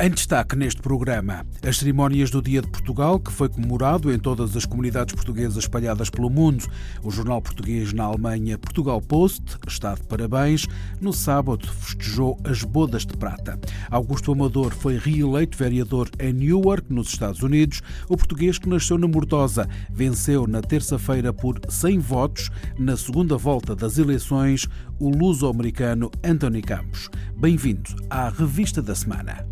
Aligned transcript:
Em 0.00 0.10
destaque 0.10 0.56
neste 0.56 0.82
programa, 0.82 1.46
as 1.64 1.78
cerimónias 1.78 2.28
do 2.28 2.42
Dia 2.42 2.60
de 2.60 2.68
Portugal, 2.68 3.20
que 3.20 3.30
foi 3.30 3.48
comemorado 3.48 4.12
em 4.12 4.18
todas 4.18 4.56
as 4.56 4.66
comunidades 4.66 5.14
portuguesas 5.14 5.56
espalhadas 5.58 6.10
pelo 6.10 6.28
mundo. 6.28 6.66
O 7.04 7.12
jornal 7.12 7.40
português 7.40 7.92
na 7.92 8.02
Alemanha, 8.02 8.58
Portugal 8.58 9.00
Post, 9.00 9.44
está 9.68 9.94
de 9.94 10.02
parabéns. 10.02 10.66
No 11.00 11.12
sábado, 11.12 11.68
festejou 11.72 12.36
as 12.42 12.64
bodas 12.64 13.06
de 13.06 13.16
prata. 13.16 13.56
Augusto 13.88 14.32
Amador 14.32 14.74
foi 14.74 14.98
reeleito 14.98 15.56
vereador 15.56 16.10
em 16.18 16.32
Newark, 16.32 16.92
nos 16.92 17.10
Estados 17.10 17.40
Unidos. 17.42 17.80
O 18.08 18.16
português 18.16 18.58
que 18.58 18.68
nasceu 18.68 18.98
na 18.98 19.06
Mortosa 19.06 19.68
venceu 19.92 20.44
na 20.48 20.60
terça-feira 20.60 21.32
por 21.32 21.60
100 21.68 22.00
votos, 22.00 22.50
na 22.76 22.96
segunda 22.96 23.36
volta 23.36 23.76
das 23.76 23.96
eleições, 23.96 24.66
o 24.98 25.08
luso-americano 25.08 26.10
Anthony 26.24 26.62
Campos. 26.62 27.08
Bem-vindo 27.36 27.94
à 28.10 28.28
Revista 28.28 28.82
da 28.82 28.96
Semana. 28.96 29.46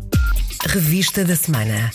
Revista 0.65 1.23
da 1.23 1.35
Semana. 1.35 1.91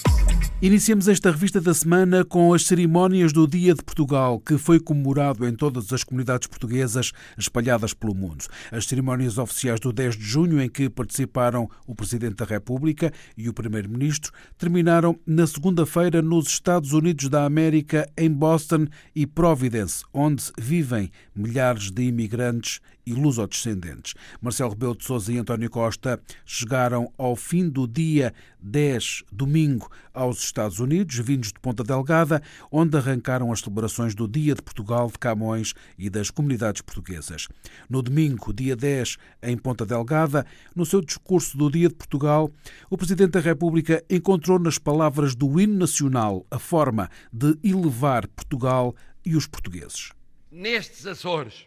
Iniciamos 0.60 1.06
esta 1.06 1.30
revista 1.30 1.60
da 1.60 1.72
semana 1.72 2.24
com 2.24 2.52
as 2.52 2.66
cerimónias 2.66 3.32
do 3.32 3.46
Dia 3.46 3.76
de 3.76 3.84
Portugal, 3.84 4.40
que 4.40 4.58
foi 4.58 4.80
comemorado 4.80 5.46
em 5.46 5.54
todas 5.54 5.92
as 5.92 6.02
comunidades 6.02 6.48
portuguesas 6.48 7.12
espalhadas 7.38 7.94
pelo 7.94 8.12
mundo. 8.12 8.44
As 8.72 8.84
cerimónias 8.86 9.38
oficiais 9.38 9.78
do 9.78 9.92
10 9.92 10.16
de 10.16 10.24
junho, 10.24 10.60
em 10.60 10.68
que 10.68 10.90
participaram 10.90 11.70
o 11.86 11.94
Presidente 11.94 12.38
da 12.38 12.44
República 12.44 13.12
e 13.36 13.48
o 13.48 13.54
Primeiro-Ministro, 13.54 14.32
terminaram 14.58 15.16
na 15.24 15.46
segunda-feira 15.46 16.20
nos 16.20 16.48
Estados 16.48 16.92
Unidos 16.92 17.28
da 17.28 17.44
América, 17.44 18.10
em 18.18 18.28
Boston 18.28 18.88
e 19.14 19.28
Providence, 19.28 20.02
onde 20.12 20.42
vivem 20.58 21.08
milhares 21.36 21.88
de 21.88 22.02
imigrantes 22.02 22.80
e 23.06 23.14
lusodescendentes. 23.14 24.12
Marcelo 24.38 24.70
Rebelo 24.70 24.96
de 24.96 25.04
Sousa 25.04 25.32
e 25.32 25.38
António 25.38 25.70
Costa 25.70 26.20
chegaram 26.44 27.10
ao 27.16 27.34
fim 27.34 27.66
do 27.66 27.86
dia 27.88 28.34
10, 28.60 29.22
domingo, 29.32 29.88
aos 30.12 30.47
Estados 30.48 30.78
Unidos, 30.78 31.16
vindos 31.18 31.52
de 31.52 31.60
Ponta 31.60 31.82
Delgada, 31.84 32.42
onde 32.70 32.96
arrancaram 32.96 33.52
as 33.52 33.60
celebrações 33.60 34.14
do 34.14 34.26
Dia 34.26 34.54
de 34.54 34.62
Portugal 34.62 35.08
de 35.08 35.18
Camões 35.18 35.74
e 35.96 36.10
das 36.10 36.30
comunidades 36.30 36.82
portuguesas. 36.82 37.48
No 37.88 38.02
domingo, 38.02 38.52
dia 38.52 38.74
10, 38.74 39.16
em 39.42 39.56
Ponta 39.56 39.86
Delgada, 39.86 40.44
no 40.74 40.84
seu 40.84 41.00
discurso 41.00 41.56
do 41.56 41.70
Dia 41.70 41.88
de 41.88 41.94
Portugal, 41.94 42.50
o 42.90 42.96
Presidente 42.96 43.32
da 43.32 43.40
República 43.40 44.04
encontrou 44.10 44.58
nas 44.58 44.78
palavras 44.78 45.34
do 45.34 45.60
hino 45.60 45.74
nacional 45.74 46.46
a 46.50 46.58
forma 46.58 47.08
de 47.32 47.58
elevar 47.62 48.26
Portugal 48.28 48.94
e 49.24 49.36
os 49.36 49.46
portugueses. 49.46 50.10
Nestes 50.50 51.06
Açores, 51.06 51.66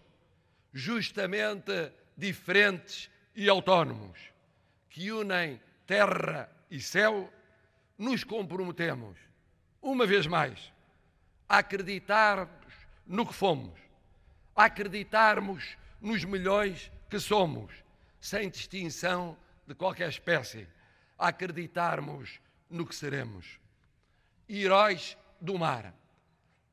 justamente 0.74 1.92
diferentes 2.18 3.10
e 3.36 3.48
autónomos, 3.48 4.18
que 4.90 5.12
unem 5.12 5.60
terra 5.86 6.50
e 6.70 6.80
céu, 6.80 7.32
nos 8.02 8.24
comprometemos, 8.24 9.16
uma 9.80 10.08
vez 10.08 10.26
mais, 10.26 10.74
a 11.48 11.60
acreditarmos 11.60 12.74
no 13.06 13.28
que 13.28 13.34
fomos, 13.34 13.80
a 14.56 14.64
acreditarmos 14.66 15.78
nos 16.02 16.26
milhões 16.26 16.92
que 17.08 17.20
somos, 17.20 17.72
sem 18.20 18.50
distinção 18.50 19.38
de 19.68 19.76
qualquer 19.76 20.10
espécie, 20.10 20.68
a 21.16 21.28
acreditarmos 21.28 22.40
no 22.68 22.88
que 22.88 22.96
seremos. 22.96 23.60
Heróis 24.50 25.16
do 25.40 25.60
mar, 25.60 25.94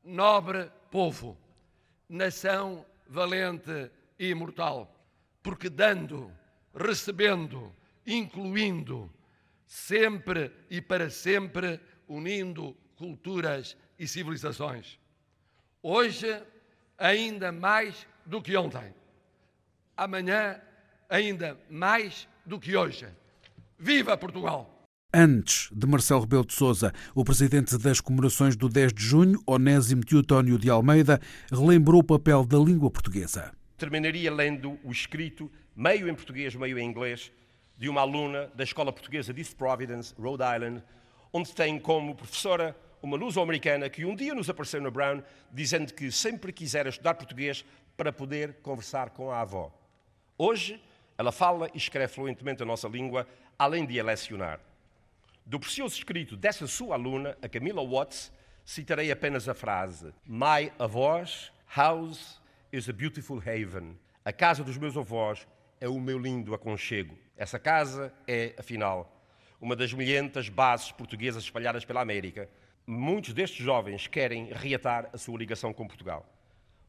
nobre 0.03 0.71
povo, 0.89 1.37
nação 2.09 2.83
valente 3.07 3.91
e 4.17 4.29
imortal, 4.29 4.91
porque 5.43 5.69
dando, 5.69 6.35
recebendo, 6.73 7.71
incluindo, 8.03 9.13
sempre 9.69 10.51
e 10.67 10.81
para 10.81 11.11
sempre 11.11 11.79
unindo 12.07 12.75
culturas 12.97 13.77
e 13.99 14.07
civilizações. 14.07 14.99
Hoje, 15.81 16.41
ainda 16.97 17.51
mais 17.51 18.07
do 18.25 18.41
que 18.41 18.57
ontem. 18.57 18.93
Amanhã, 19.95 20.59
ainda 21.07 21.57
mais 21.69 22.27
do 22.45 22.59
que 22.59 22.75
hoje. 22.75 23.07
Viva 23.77 24.17
Portugal! 24.17 24.87
Antes 25.13 25.69
de 25.71 25.87
Marcelo 25.87 26.21
Rebelo 26.21 26.45
de 26.45 26.53
Sousa, 26.53 26.91
o 27.13 27.23
presidente 27.23 27.77
das 27.77 28.01
comemorações 28.01 28.55
do 28.55 28.67
10 28.67 28.93
de 28.93 29.03
junho, 29.03 29.39
Onésimo 29.45 30.03
Teotónio 30.03 30.57
de 30.57 30.69
Almeida, 30.69 31.21
relembrou 31.51 32.01
o 32.01 32.03
papel 32.03 32.43
da 32.43 32.57
língua 32.57 32.89
portuguesa. 32.89 33.53
Terminaria 33.77 34.33
lendo 34.33 34.79
o 34.83 34.91
escrito, 34.91 35.49
meio 35.75 36.09
em 36.09 36.13
português, 36.13 36.55
meio 36.55 36.77
em 36.77 36.87
inglês, 36.87 37.31
de 37.79 37.87
uma 37.87 38.01
aluna 38.01 38.51
da 38.53 38.65
Escola 38.65 38.91
Portuguesa 38.91 39.33
de 39.33 39.39
East 39.39 39.55
Providence, 39.55 40.13
Rhode 40.19 40.43
Island, 40.43 40.83
onde 41.31 41.55
tem 41.55 41.79
como 41.79 42.13
professora 42.13 42.75
uma 43.01 43.15
luso-americana 43.15 43.89
que 43.89 44.03
um 44.03 44.13
dia 44.13 44.35
nos 44.35 44.49
apareceu 44.49 44.81
no 44.81 44.91
Brown 44.91 45.23
dizendo 45.49 45.93
que 45.93 46.11
sempre 46.11 46.51
quisera 46.51 46.89
estudar 46.89 47.13
português 47.13 47.63
para 47.95 48.11
poder 48.11 48.55
conversar 48.55 49.11
com 49.11 49.31
a 49.31 49.39
avó. 49.39 49.71
Hoje, 50.37 50.83
ela 51.17 51.31
fala 51.31 51.69
e 51.73 51.77
escreve 51.77 52.11
fluentemente 52.11 52.61
a 52.61 52.65
nossa 52.65 52.89
língua, 52.89 53.25
além 53.57 53.85
de 53.85 53.97
a 53.97 54.03
lecionar. 54.03 54.59
Do 55.45 55.57
precioso 55.57 55.95
escrito 55.95 56.35
dessa 56.35 56.67
sua 56.67 56.95
aluna, 56.95 57.37
a 57.41 57.47
Camila 57.47 57.81
Watts, 57.81 58.29
citarei 58.65 59.09
apenas 59.09 59.47
a 59.47 59.53
frase: 59.53 60.13
My 60.25 60.69
avós 60.77 61.49
house 61.65 62.41
is 62.73 62.89
a 62.89 62.93
beautiful 62.93 63.39
haven. 63.39 63.97
A 64.25 64.33
casa 64.33 64.65
dos 64.65 64.77
meus 64.77 64.97
avós 64.97 65.47
é 65.79 65.87
o 65.87 65.99
meu 65.99 66.17
lindo 66.17 66.53
aconchego. 66.53 67.17
Essa 67.35 67.57
casa 67.57 68.13
é, 68.27 68.53
afinal, 68.57 69.19
uma 69.61 69.75
das 69.75 69.93
milhentas 69.93 70.49
bases 70.49 70.91
portuguesas 70.91 71.43
espalhadas 71.43 71.85
pela 71.85 72.01
América. 72.01 72.49
Muitos 72.85 73.33
destes 73.33 73.63
jovens 73.63 74.07
querem 74.07 74.49
reatar 74.51 75.09
a 75.13 75.17
sua 75.17 75.37
ligação 75.37 75.73
com 75.73 75.87
Portugal. 75.87 76.25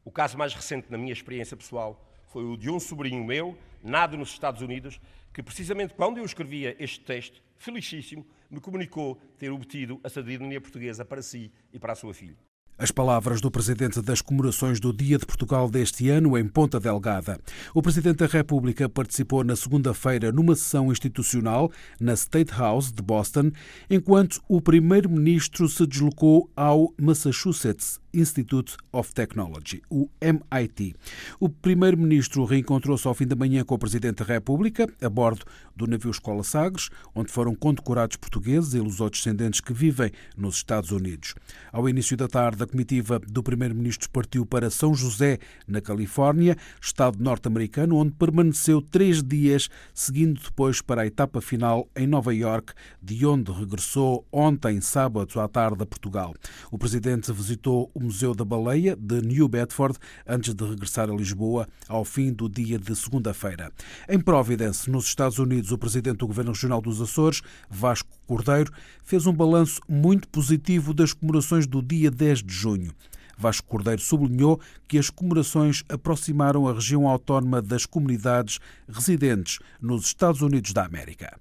O 0.05 0.11
caso 0.11 0.39
mais 0.39 0.55
recente 0.55 0.91
na 0.91 0.97
minha 0.97 1.13
experiência 1.13 1.57
pessoal 1.57 2.07
foi 2.27 2.45
o 2.45 2.57
de 2.57 2.71
um 2.71 2.81
sobrinho 2.81 3.25
meu, 3.25 3.59
nado 3.83 4.17
nos 4.17 4.31
Estados 4.31 4.63
Unidos, 4.63 5.01
que 5.33 5.43
precisamente 5.43 5.95
quando 5.95 6.19
eu 6.19 6.25
escrevia 6.25 6.77
este 6.79 7.01
texto, 7.01 7.43
felicíssimo, 7.57 8.27
me 8.51 8.61
comunicou 8.61 9.17
ter 9.39 9.51
obtido 9.51 10.01
a 10.03 10.09
cidadania 10.09 10.61
portuguesa 10.61 11.05
para 11.05 11.23
si 11.23 11.53
e 11.73 11.79
para 11.79 11.93
a 11.93 11.97
sua 11.97 12.15
filha. 12.15 12.50
As 12.83 12.91
palavras 12.91 13.43
do 13.43 13.51
presidente 13.51 14.01
das 14.01 14.23
comemorações 14.23 14.81
do 14.81 14.91
Dia 14.91 15.19
de 15.19 15.27
Portugal 15.27 15.69
deste 15.69 16.09
ano 16.09 16.39
em 16.39 16.49
Ponta 16.49 16.81
Delgada. 16.81 17.39
O 17.75 17.83
presidente 17.83 18.17
da 18.17 18.27
República 18.27 18.89
participou 18.89 19.45
na 19.45 19.55
segunda-feira 19.55 20.33
numa 20.33 20.57
sessão 20.57 20.91
institucional 20.91 21.71
na 22.01 22.15
State 22.15 22.55
House 22.55 22.91
de 22.91 23.03
Boston, 23.03 23.53
enquanto 23.91 24.41
o 24.49 24.63
primeiro-ministro 24.63 25.69
se 25.69 25.87
deslocou 25.87 26.49
ao 26.57 26.95
Massachusetts 26.99 28.01
Institute 28.13 28.77
of 28.93 29.13
Technology, 29.13 29.83
o 29.91 30.09
MIT. 30.21 30.95
O 31.39 31.49
primeiro-ministro 31.49 32.45
reencontrou-se 32.45 33.07
ao 33.07 33.15
fim 33.15 33.27
da 33.27 33.37
manhã 33.37 33.65
com 33.65 33.75
o 33.75 33.79
presidente 33.79 34.25
da 34.25 34.35
República 34.35 34.87
a 35.03 35.09
bordo 35.09 35.45
do 35.77 35.87
navio 35.87 36.11
Escola 36.11 36.43
Sagres, 36.43 36.91
onde 37.15 37.33
foram 37.33 37.55
condecorados 37.55 38.17
portugueses 38.17 38.75
e 38.75 38.81
lusodescendentes 38.81 39.61
que 39.61 39.73
vivem 39.73 40.11
nos 40.37 40.57
Estados 40.57 40.91
Unidos. 40.91 41.35
Ao 41.73 41.89
início 41.89 42.17
da 42.17 42.29
tarde, 42.29 42.63
a 42.63 42.67
comitiva 42.67 43.19
do 43.19 43.43
primeiro-ministro 43.43 44.11
partiu 44.11 44.45
para 44.45 44.71
São 44.71 44.95
José, 44.95 45.39
na 45.67 45.81
Califórnia, 45.81 46.57
estado 46.81 47.23
norte-americano, 47.23 47.97
onde 47.97 48.13
permaneceu 48.13 48.83
três 48.83 49.23
dias, 49.23 49.69
seguindo 49.95 50.41
depois 50.41 50.83
para 50.83 51.03
a 51.03 51.07
etapa 51.07 51.41
final 51.41 51.89
em 51.97 52.07
Nova 52.07 52.35
York, 52.35 52.73
de 53.03 53.25
onde 53.25 53.51
regressou 53.53 54.27
ontem, 54.31 54.81
sábado 54.81 55.41
à 55.41 55.49
tarde, 55.49 55.83
a 55.83 55.87
Portugal. 55.87 56.35
O 56.71 56.79
presidente 56.79 57.33
visitou 57.33 57.91
o 57.95 58.00
Museu 58.01 58.35
da 58.35 58.45
Baleia 58.45 58.97
de 58.97 59.21
New 59.21 59.49
Bedford 59.49 59.99
antes 60.27 60.55
de 60.55 60.65
regressar 60.65 61.11
a 61.11 61.15
Lisboa 61.15 61.69
ao 61.89 62.05
fim 62.05 62.33
do 62.33 62.49
dia 62.49 62.79
de 62.79 62.95
segunda-feira. 62.97 63.71
Em 64.09 64.19
Providence, 64.19 64.91
nos 64.91 65.05
Estados 65.05 65.39
Unidos, 65.39 65.71
o 65.73 65.79
presidente 65.79 66.19
do 66.19 66.27
Governo 66.27 66.53
Regional 66.53 66.81
dos 66.81 67.01
Açores, 67.01 67.43
Vasco 67.69 68.09
Cordeiro, 68.27 68.73
fez 69.05 69.27
um 69.27 69.33
balanço 69.33 69.81
muito 69.89 70.29
positivo 70.29 70.95
das 70.95 71.13
comemorações 71.13 71.67
do 71.67 71.83
dia 71.83 72.11
10 72.11 72.43
de 72.43 72.53
junho. 72.53 72.93
Vasco 73.41 73.67
Cordeiro 73.67 74.03
sublinhou 74.03 74.61
que 74.87 74.99
as 74.99 75.09
comemorações 75.09 75.83
aproximaram 75.89 76.69
a 76.69 76.75
região 76.75 77.09
autónoma 77.09 77.63
das 77.63 77.87
comunidades 77.87 78.59
residentes 78.87 79.59
nos 79.81 80.05
Estados 80.05 80.43
Unidos 80.43 80.73
da 80.73 80.85
América. 80.85 81.41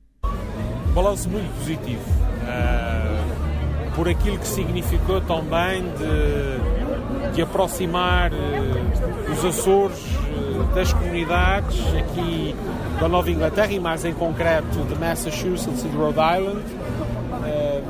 Balanço 0.96 1.30
muito 1.30 1.54
positivo, 1.60 2.02
uh, 2.02 2.89
por 3.96 4.08
aquilo 4.08 4.38
que 4.38 4.48
significou 4.48 5.22
também 5.22 5.84
de, 5.84 7.34
de 7.36 7.42
aproximar 7.42 8.32
uh, 8.32 9.32
os 9.32 9.46
Açores 9.46 10.00
uh, 10.00 10.64
das 10.76 10.94
comunidades 10.94 11.80
aqui 11.98 12.56
da 13.00 13.08
Nova 13.08 13.32
Inglaterra 13.32 13.72
e 13.72 13.80
mais 13.80 14.04
em 14.04 14.14
concreto 14.14 14.84
de 14.84 14.96
Massachusetts 14.96 15.86
e 15.86 15.88
de 15.88 15.96
Rhode 15.96 16.20
Island, 16.20 16.62
eh, 17.46 17.82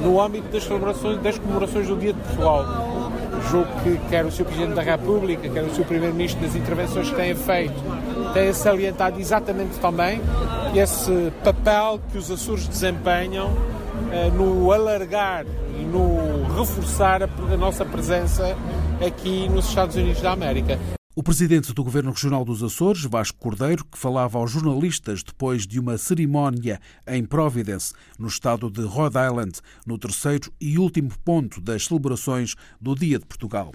no 0.00 0.20
âmbito 0.20 0.48
das 0.52 0.62
celebrações, 0.62 1.20
das 1.20 1.38
comemorações 1.38 1.88
do 1.88 1.96
Dia 1.96 2.12
de 2.12 2.20
Portugal. 2.20 2.64
Julgo 3.50 3.68
que 3.82 3.98
quer 4.08 4.24
o 4.24 4.30
Sr. 4.30 4.44
Presidente 4.44 4.74
da 4.74 4.82
República, 4.82 5.48
quer 5.48 5.64
o 5.64 5.74
Sr. 5.74 5.84
Primeiro-Ministro 5.84 6.40
das 6.40 6.54
intervenções 6.54 7.08
que 7.10 7.16
têm 7.16 7.34
feito, 7.34 7.74
têm 8.32 8.52
salientado 8.52 9.20
exatamente 9.20 9.78
também 9.80 10.20
esse 10.74 11.32
papel 11.42 11.98
que 12.12 12.18
os 12.18 12.30
Açores 12.30 12.68
desempenham 12.68 13.48
eh, 13.48 13.77
no 14.34 14.72
alargar 14.72 15.44
e 15.78 15.82
no 15.84 16.44
reforçar 16.56 17.22
a 17.22 17.56
nossa 17.56 17.84
presença 17.84 18.56
aqui 19.04 19.48
nos 19.48 19.68
Estados 19.68 19.96
Unidos 19.96 20.22
da 20.22 20.32
América. 20.32 20.78
O 21.18 21.22
presidente 21.24 21.74
do 21.74 21.82
Governo 21.82 22.12
Regional 22.12 22.44
dos 22.44 22.62
Açores, 22.62 23.02
Vasco 23.02 23.40
Cordeiro, 23.40 23.84
que 23.84 23.98
falava 23.98 24.38
aos 24.38 24.52
jornalistas 24.52 25.20
depois 25.20 25.66
de 25.66 25.80
uma 25.80 25.98
cerimónia 25.98 26.80
em 27.08 27.24
Providence, 27.24 27.92
no 28.16 28.28
estado 28.28 28.70
de 28.70 28.82
Rhode 28.82 29.16
Island, 29.18 29.58
no 29.84 29.98
terceiro 29.98 30.52
e 30.60 30.78
último 30.78 31.10
ponto 31.24 31.60
das 31.60 31.86
celebrações 31.86 32.54
do 32.80 32.94
Dia 32.94 33.18
de 33.18 33.26
Portugal. 33.26 33.74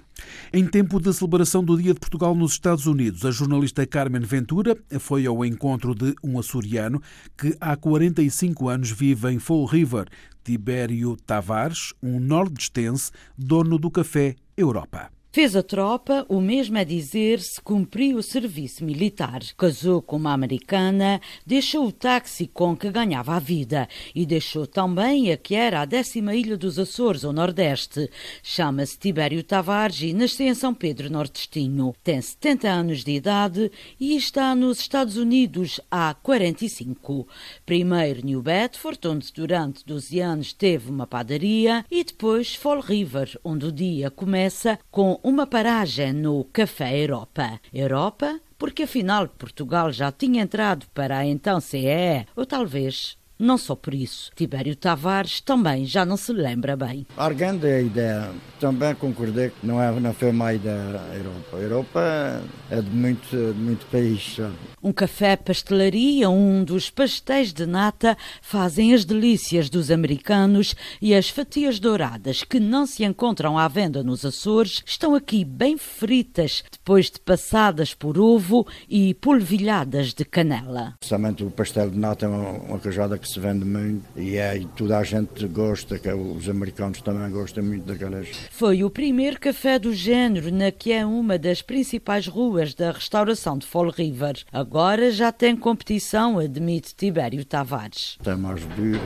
Em 0.54 0.66
tempo 0.66 0.98
da 0.98 1.12
celebração 1.12 1.62
do 1.62 1.76
Dia 1.76 1.92
de 1.92 2.00
Portugal 2.00 2.34
nos 2.34 2.52
Estados 2.52 2.86
Unidos, 2.86 3.26
a 3.26 3.30
jornalista 3.30 3.86
Carmen 3.86 4.22
Ventura 4.22 4.74
foi 4.98 5.26
ao 5.26 5.44
encontro 5.44 5.94
de 5.94 6.14
um 6.24 6.38
açoriano 6.38 7.02
que 7.36 7.54
há 7.60 7.76
45 7.76 8.70
anos 8.70 8.90
vive 8.90 9.30
em 9.30 9.38
Fall 9.38 9.66
River, 9.66 10.06
Tibério 10.42 11.14
Tavares, 11.26 11.92
um 12.02 12.18
nordestense, 12.18 13.10
dono 13.36 13.78
do 13.78 13.90
café 13.90 14.34
Europa. 14.56 15.10
Fez 15.34 15.56
a 15.56 15.64
tropa, 15.64 16.24
o 16.28 16.40
mesmo 16.40 16.78
é 16.78 16.84
dizer, 16.84 17.40
se 17.40 17.60
cumpriu 17.60 18.18
o 18.18 18.22
serviço 18.22 18.84
militar. 18.84 19.40
Casou 19.58 20.00
com 20.00 20.14
uma 20.14 20.32
americana, 20.32 21.20
deixou 21.44 21.88
o 21.88 21.90
táxi 21.90 22.46
com 22.46 22.76
que 22.76 22.88
ganhava 22.88 23.34
a 23.34 23.40
vida 23.40 23.88
e 24.14 24.24
deixou 24.24 24.64
também 24.64 25.32
a 25.32 25.36
que 25.36 25.56
era 25.56 25.80
a 25.80 25.84
décima 25.84 26.36
ilha 26.36 26.56
dos 26.56 26.78
Açores, 26.78 27.24
ao 27.24 27.32
Nordeste. 27.32 28.08
Chama-se 28.44 28.96
Tibério 28.96 29.42
Tavares 29.42 30.02
e 30.02 30.12
nasceu 30.12 30.46
em 30.46 30.54
São 30.54 30.72
Pedro 30.72 31.10
Nordestino. 31.10 31.96
Tem 32.04 32.22
70 32.22 32.68
anos 32.68 33.02
de 33.02 33.10
idade 33.10 33.72
e 33.98 34.14
está 34.14 34.54
nos 34.54 34.78
Estados 34.78 35.16
Unidos 35.16 35.80
há 35.90 36.14
45. 36.14 37.26
Primeiro 37.66 38.24
New 38.24 38.40
Bedford, 38.40 39.08
onde 39.08 39.32
durante 39.32 39.84
12 39.84 40.20
anos 40.20 40.52
teve 40.52 40.88
uma 40.88 41.08
padaria, 41.08 41.84
e 41.90 42.04
depois 42.04 42.54
Fall 42.54 42.78
River, 42.78 43.36
onde 43.42 43.66
o 43.66 43.72
dia 43.72 44.12
começa 44.12 44.78
com 44.92 45.23
uma 45.24 45.46
paragem 45.46 46.12
no 46.12 46.44
Café 46.52 46.98
Europa. 46.98 47.58
Europa, 47.72 48.38
porque 48.58 48.82
afinal 48.82 49.26
Portugal 49.26 49.90
já 49.90 50.12
tinha 50.12 50.42
entrado 50.42 50.84
para 50.92 51.16
a 51.16 51.24
então 51.24 51.62
CEE, 51.62 52.26
ou 52.36 52.44
talvez 52.44 53.16
não 53.38 53.58
só 53.58 53.74
por 53.74 53.94
isso, 53.94 54.30
Tibério 54.34 54.76
Tavares 54.76 55.40
também 55.40 55.84
já 55.84 56.04
não 56.04 56.16
se 56.16 56.32
lembra 56.32 56.76
bem. 56.76 57.06
A 57.16 57.30
ideia, 57.30 58.30
também 58.60 58.94
concordei 58.94 59.50
que 59.50 59.66
não, 59.66 59.82
é, 59.82 59.90
não 60.00 60.14
foi 60.14 60.32
má 60.32 60.54
ideia 60.54 61.00
a 61.10 61.16
Europa. 61.16 61.56
A 61.56 61.60
Europa 61.60 62.42
é 62.70 62.80
de 62.80 62.90
muito, 62.90 63.36
muito 63.56 63.86
país. 63.86 64.36
Sabe? 64.36 64.54
Um 64.82 64.92
café 64.92 65.36
pastelaria, 65.36 66.30
um 66.30 66.62
dos 66.64 66.90
pastéis 66.90 67.52
de 67.52 67.66
nata 67.66 68.16
fazem 68.40 68.94
as 68.94 69.04
delícias 69.04 69.68
dos 69.68 69.90
americanos 69.90 70.74
e 71.00 71.14
as 71.14 71.28
fatias 71.28 71.78
douradas 71.78 72.44
que 72.44 72.60
não 72.60 72.86
se 72.86 73.04
encontram 73.04 73.58
à 73.58 73.66
venda 73.68 74.02
nos 74.02 74.24
Açores 74.24 74.82
estão 74.86 75.14
aqui 75.14 75.44
bem 75.44 75.76
fritas, 75.76 76.62
depois 76.70 77.10
de 77.10 77.20
passadas 77.20 77.94
por 77.94 78.18
ovo 78.18 78.66
e 78.88 79.14
polvilhadas 79.14 80.14
de 80.14 80.24
canela. 80.24 80.94
Somente 81.02 81.44
o 81.44 81.50
pastel 81.50 81.90
de 81.90 81.98
nata 81.98 82.26
é 82.26 82.28
uma, 82.28 82.50
uma 82.50 82.78
que 83.24 83.30
se 83.30 83.40
vende 83.40 83.64
muito 83.64 84.04
e, 84.16 84.36
é, 84.36 84.58
e 84.58 84.66
toda 84.66 84.98
a 84.98 85.02
gente 85.02 85.46
gosta, 85.48 85.98
que 85.98 86.08
é, 86.08 86.14
os 86.14 86.48
americanos 86.48 87.00
também 87.00 87.30
gostam 87.30 87.64
muito 87.64 87.86
daquelas. 87.86 88.28
Foi 88.50 88.84
o 88.84 88.90
primeiro 88.90 89.40
café 89.40 89.78
do 89.78 89.94
género 89.94 90.52
na 90.52 90.70
que 90.70 90.92
é 90.92 91.06
uma 91.06 91.38
das 91.38 91.62
principais 91.62 92.26
ruas 92.26 92.74
da 92.74 92.92
restauração 92.92 93.56
de 93.56 93.66
Fall 93.66 93.88
River. 93.88 94.44
Agora 94.52 95.10
já 95.10 95.32
tem 95.32 95.56
competição, 95.56 96.38
admite 96.38 96.94
Tibério 96.94 97.44
Tavares. 97.44 98.18
Tem 98.22 98.36
mais 98.36 98.62
bebido, 98.62 99.00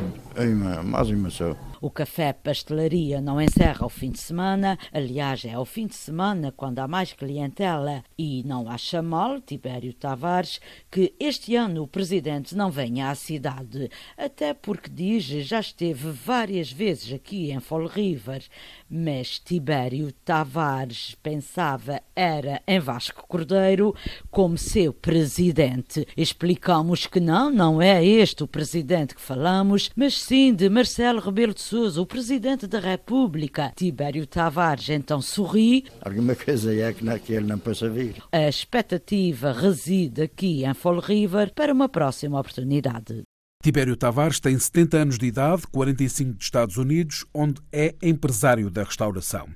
mais 0.85 1.09
uma 1.11 1.31
só. 1.31 1.56
O 1.80 1.90
café 1.90 2.32
pastelaria 2.32 3.20
não 3.20 3.40
encerra 3.40 3.86
o 3.86 3.88
fim 3.88 4.10
de 4.10 4.19
semana, 4.19 4.76
aliás, 4.92 5.44
é 5.44 5.52
ao 5.52 5.64
fim 5.64 5.86
de 5.86 5.94
semana 5.94 6.50
quando 6.50 6.80
há 6.80 6.88
mais 6.88 7.12
clientela. 7.12 8.02
E 8.19 8.42
não 8.44 8.69
acha 8.69 9.00
mal, 9.00 9.40
Tibério 9.40 9.94
Tavares, 9.94 10.60
que 10.90 11.14
este 11.20 11.54
ano 11.54 11.84
o 11.84 11.88
presidente 11.88 12.56
não 12.56 12.69
venha 12.69 13.10
à 13.10 13.14
cidade, 13.14 13.88
até 14.16 14.52
porque 14.52 14.90
diz 14.90 15.25
já 15.25 15.60
esteve 15.60 16.10
várias 16.10 16.72
vezes 16.72 17.12
aqui 17.12 17.52
em 17.52 17.60
Fall 17.60 17.86
River. 17.86 18.42
Mas 18.90 19.38
Tibério 19.38 20.11
Tavares 20.25 21.14
pensava 21.23 22.00
era 22.17 22.62
em 22.67 22.81
Vasco 22.81 23.26
Cordeiro 23.29 23.94
como 24.31 24.56
seu 24.56 24.93
presidente. 24.93 26.06
Explicamos 26.17 27.06
que 27.06 27.20
não, 27.20 27.50
não 27.50 27.82
é 27.82 28.05
este 28.05 28.43
o 28.43 28.49
presidente 28.49 29.14
que 29.14 29.20
falamos, 29.20 29.90
mas 29.94 30.19
sim 30.19 30.55
de 30.55 30.69
Marcelo 30.69 31.20
Rebelo 31.20 31.52
de 31.52 31.61
Sousa, 31.61 32.00
o 32.00 32.06
Presidente 32.06 32.67
da 32.67 32.81
República. 32.81 33.73
Tibério 33.76 34.26
Tavares 34.26 34.88
então 34.88 35.20
sorri. 35.20 35.84
Alguma 36.00 36.34
coisa 36.34 36.75
é 36.75 36.93
que, 36.93 37.05
não, 37.05 37.19
que 37.19 37.32
ele 37.34 37.46
não 37.46 37.58
possa 37.58 37.91
vir. 37.91 38.23
A 38.32 38.49
expectativa 38.49 39.52
reside 39.52 40.23
aqui 40.23 40.64
em 40.64 40.75
Fall 40.75 41.00
River 41.00 41.52
para 41.55 41.73
uma 41.73 41.88
próxima 41.88 42.41
oportunidade. 42.41 43.23
Tibério 43.60 43.96
Tavares 43.96 44.38
tem 44.38 44.56
70 44.56 44.96
anos 44.96 45.19
de 45.19 45.26
idade, 45.26 45.66
45 45.72 46.34
dos 46.34 46.44
Estados 46.44 46.76
Unidos, 46.76 47.25
onde 47.34 47.60
é 47.72 47.93
empresário 48.00 48.70
da 48.70 48.84
restauração. 48.84 49.49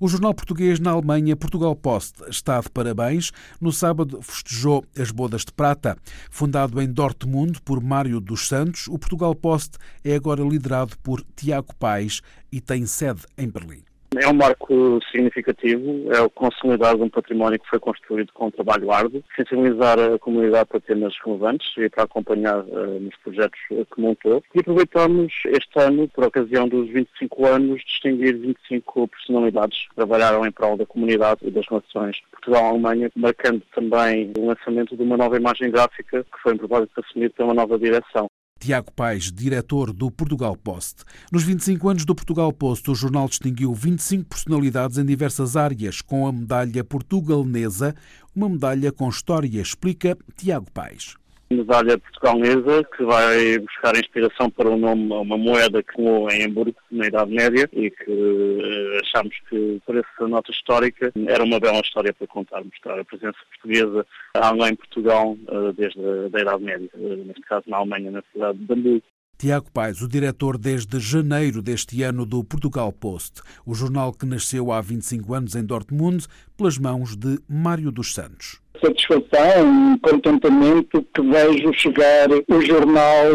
O 0.00 0.08
jornal 0.08 0.34
português 0.34 0.80
na 0.80 0.90
Alemanha, 0.90 1.36
Portugal 1.36 1.76
Post, 1.76 2.24
está 2.28 2.58
de 2.60 2.68
parabéns. 2.68 3.30
No 3.60 3.70
sábado 3.70 4.20
festejou 4.22 4.84
as 4.98 5.12
Bodas 5.12 5.44
de 5.44 5.52
Prata. 5.52 5.96
Fundado 6.32 6.82
em 6.82 6.92
Dortmund 6.92 7.60
por 7.62 7.80
Mário 7.80 8.20
dos 8.20 8.48
Santos, 8.48 8.88
o 8.88 8.98
Portugal 8.98 9.36
Post 9.36 9.78
é 10.02 10.16
agora 10.16 10.42
liderado 10.42 10.98
por 10.98 11.24
Tiago 11.36 11.76
Paes 11.76 12.22
e 12.50 12.60
tem 12.60 12.84
sede 12.86 13.22
em 13.38 13.48
Berlim. 13.48 13.84
É 14.20 14.28
um 14.28 14.34
marco 14.34 15.00
significativo, 15.10 16.12
é 16.12 16.20
o 16.20 16.30
consolidar 16.30 16.96
de 16.96 17.02
um 17.02 17.08
património 17.08 17.58
que 17.58 17.68
foi 17.68 17.78
construído 17.78 18.32
com 18.32 18.46
um 18.46 18.50
trabalho 18.50 18.90
árduo, 18.90 19.22
sensibilizar 19.36 19.98
a 19.98 20.18
comunidade 20.18 20.68
para 20.68 20.80
temas 20.80 21.14
relevantes 21.24 21.66
e 21.78 21.88
para 21.88 22.04
acompanhar 22.04 22.60
uh, 22.60 23.00
nos 23.00 23.16
projetos 23.18 23.58
que 23.68 24.00
montou. 24.00 24.42
E 24.54 24.60
aproveitamos 24.60 25.32
este 25.46 25.80
ano, 25.80 26.08
por 26.08 26.24
ocasião 26.24 26.68
dos 26.68 26.88
25 26.90 27.46
anos, 27.46 27.82
distinguir 27.84 28.36
25 28.36 29.08
personalidades 29.08 29.88
que 29.88 29.94
trabalharam 29.96 30.46
em 30.46 30.52
prol 30.52 30.76
da 30.76 30.86
comunidade 30.86 31.40
e 31.42 31.50
das 31.50 31.66
relações 31.68 32.20
Portugal-Alemanha, 32.30 33.10
marcando 33.16 33.62
também 33.74 34.32
o 34.38 34.46
lançamento 34.46 34.96
de 34.96 35.02
uma 35.02 35.16
nova 35.16 35.36
imagem 35.36 35.70
gráfica 35.70 36.24
que 36.24 36.42
foi 36.42 36.54
em 36.54 36.58
propósito 36.58 37.00
assumido 37.00 37.34
pela 37.34 37.54
nova 37.54 37.78
direção. 37.78 38.28
Tiago 38.64 38.90
Paes, 38.92 39.30
diretor 39.30 39.92
do 39.92 40.10
Portugal 40.10 40.56
Post. 40.56 41.04
Nos 41.30 41.42
25 41.42 41.86
anos 41.86 42.04
do 42.06 42.14
Portugal 42.14 42.50
Post, 42.50 42.90
o 42.90 42.94
jornal 42.94 43.28
distinguiu 43.28 43.74
25 43.74 44.24
personalidades 44.24 44.96
em 44.96 45.04
diversas 45.04 45.54
áreas, 45.54 46.00
com 46.00 46.26
a 46.26 46.32
medalha 46.32 46.82
portugalnesa, 46.82 47.94
uma 48.34 48.48
medalha 48.48 48.90
com 48.90 49.06
história, 49.10 49.60
explica 49.60 50.16
Tiago 50.34 50.70
Paes 50.72 51.14
medalha 51.54 51.98
portugalesa 51.98 52.84
que 52.96 53.04
vai 53.04 53.58
buscar 53.58 53.96
inspiração 53.96 54.50
para 54.50 54.68
o 54.68 54.76
nome 54.76 55.12
uma 55.12 55.38
moeda 55.38 55.82
que 55.82 56.00
voou 56.00 56.30
em 56.30 56.44
Hamburgo 56.44 56.76
na 56.90 57.06
Idade 57.06 57.32
Média 57.32 57.68
e 57.72 57.90
que 57.90 58.10
uh, 58.10 59.00
achámos 59.00 59.34
que 59.48 59.80
por 59.86 59.96
essa 59.96 60.28
nota 60.28 60.50
histórica 60.50 61.12
era 61.26 61.44
uma 61.44 61.60
bela 61.60 61.80
história 61.80 62.12
para 62.12 62.26
contar, 62.26 62.62
mostrar 62.64 62.98
a 62.98 63.04
presença 63.04 63.38
portuguesa 63.50 64.06
além 64.34 64.72
em 64.72 64.76
Portugal 64.76 65.36
uh, 65.48 65.72
desde 65.72 66.00
a 66.32 66.40
Idade 66.40 66.62
Média, 66.62 66.90
uh, 66.94 67.24
neste 67.24 67.42
caso 67.42 67.64
na 67.66 67.78
Alemanha, 67.78 68.10
na 68.10 68.22
cidade 68.32 68.58
de 68.58 68.72
Hamburgo. 68.72 69.06
Tiago 69.36 69.70
Paes, 69.72 70.00
o 70.00 70.08
diretor 70.08 70.56
desde 70.56 71.00
janeiro 71.00 71.60
deste 71.60 72.02
ano 72.02 72.24
do 72.24 72.44
Portugal 72.44 72.92
Post, 72.92 73.42
o 73.66 73.74
jornal 73.74 74.12
que 74.12 74.24
nasceu 74.24 74.70
há 74.70 74.80
25 74.80 75.34
anos 75.34 75.56
em 75.56 75.64
Dortmund, 75.64 76.26
pelas 76.56 76.78
mãos 76.78 77.16
de 77.16 77.38
Mário 77.48 77.90
dos 77.90 78.14
Santos 78.14 78.63
satisfação 78.84 79.94
e 79.94 79.98
contentamento 80.00 81.04
que 81.14 81.22
vejo 81.22 81.72
chegar 81.72 82.28
o 82.30 82.60
jornal 82.60 83.26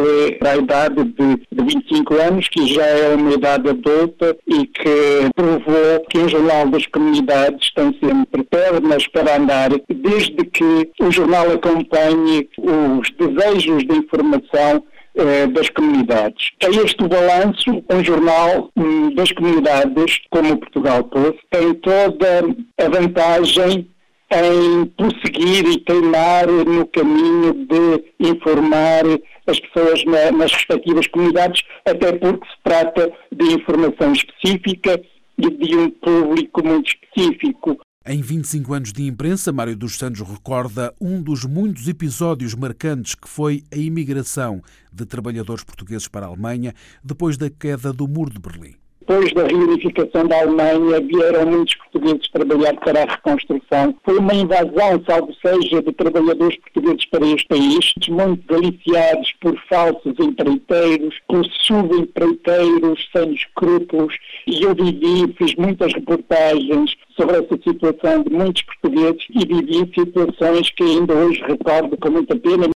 à 0.46 0.56
idade 0.56 1.04
de 1.04 1.42
25 1.52 2.14
anos, 2.16 2.48
que 2.50 2.74
já 2.74 2.86
é 2.86 3.16
uma 3.16 3.34
idade 3.34 3.70
adulta 3.70 4.38
e 4.48 4.68
que 4.68 5.30
provou 5.36 6.06
que 6.10 6.20
o 6.20 6.30
Jornal 6.30 6.68
das 6.70 6.86
Comunidades 6.88 7.74
tem 7.74 7.98
sempre 8.04 8.44
pernas 8.44 9.08
para 9.08 9.38
andar, 9.38 9.70
desde 9.90 10.44
que 10.46 10.90
o 11.02 11.12
jornal 11.12 11.52
acompanhe 11.52 12.48
os 12.58 13.10
desejos 13.12 13.84
de 13.86 13.96
informação 13.96 14.84
eh, 15.16 15.48
das 15.48 15.70
comunidades. 15.70 16.52
É 16.62 16.70
este 16.70 17.04
o 17.04 17.08
balanço, 17.08 17.84
um 17.92 18.04
jornal 18.04 18.70
das 19.16 19.32
comunidades, 19.32 20.22
como 20.30 20.54
o 20.54 20.58
Portugal 20.58 21.04
Post, 21.04 21.40
tem 21.50 21.74
toda 21.76 22.46
a 22.78 22.90
vantagem 22.90 23.90
em 24.32 24.86
prosseguir 24.86 25.66
e 25.66 25.80
teimar 25.80 26.48
no 26.48 26.86
caminho 26.88 27.66
de 27.66 28.30
informar 28.30 29.04
as 29.48 29.60
pessoas 29.60 30.04
na, 30.06 30.32
nas 30.32 30.52
respectivas 30.52 31.08
comunidades, 31.08 31.64
até 31.86 32.14
porque 32.14 32.46
se 32.46 32.64
trata 32.64 33.12
de 33.32 33.46
informação 33.54 34.14
específica 34.14 35.02
e 35.38 35.50
de 35.50 35.76
um 35.76 35.90
público 35.90 36.64
muito 36.64 36.92
específico. 36.92 37.80
Em 38.06 38.22
25 38.22 38.74
anos 38.74 38.94
de 38.94 39.06
imprensa, 39.06 39.52
Mário 39.52 39.76
dos 39.76 39.98
Santos 39.98 40.22
recorda 40.22 40.94
um 41.02 41.22
dos 41.22 41.44
muitos 41.46 41.88
episódios 41.88 42.56
marcantes 42.56 43.14
que 43.14 43.28
foi 43.28 43.64
a 43.72 43.78
imigração 43.78 44.62
de 44.92 45.06
trabalhadores 45.06 45.64
portugueses 45.64 46.08
para 46.08 46.26
a 46.26 46.30
Alemanha 46.30 46.74
depois 47.04 47.38
da 47.38 47.50
queda 47.50 47.92
do 47.92 48.08
Muro 48.08 48.32
de 48.32 48.40
Berlim 48.40 48.76
depois 49.10 49.34
da 49.34 49.48
reunificação 49.48 50.28
da 50.28 50.40
Alemanha, 50.40 51.02
vieram 51.02 51.48
muitos 51.48 51.74
portugueses 51.78 52.30
trabalhar 52.30 52.76
para 52.76 53.02
a 53.02 53.06
reconstrução. 53.06 53.96
Foi 54.06 54.20
uma 54.20 54.36
invasão, 54.36 55.04
salvo 55.10 55.34
seja, 55.44 55.82
de 55.82 55.92
trabalhadores 55.94 56.56
portugueses 56.58 57.06
para 57.06 57.26
este 57.26 57.48
país, 57.48 57.94
muito 58.08 58.54
aliciados 58.54 59.34
por 59.42 59.60
falsos 59.68 60.14
empreiteiros, 60.20 61.16
por 61.28 61.44
subempreiteiros 61.64 63.10
sem 63.12 63.34
escrúpulos. 63.34 64.14
E 64.46 64.62
eu 64.62 64.76
vivi, 64.76 65.34
fiz 65.40 65.56
muitas 65.56 65.92
reportagens 65.92 66.96
sobre 67.18 67.38
essa 67.38 67.58
situação 67.64 68.22
de 68.22 68.30
muitos 68.30 68.62
portugueses 68.62 69.26
e 69.32 69.40
vivi 69.44 69.92
situações 69.92 70.70
que 70.70 70.84
ainda 70.84 71.16
hoje 71.16 71.42
recordo 71.48 71.98
com 71.98 72.12
muita 72.12 72.36
pena. 72.36 72.70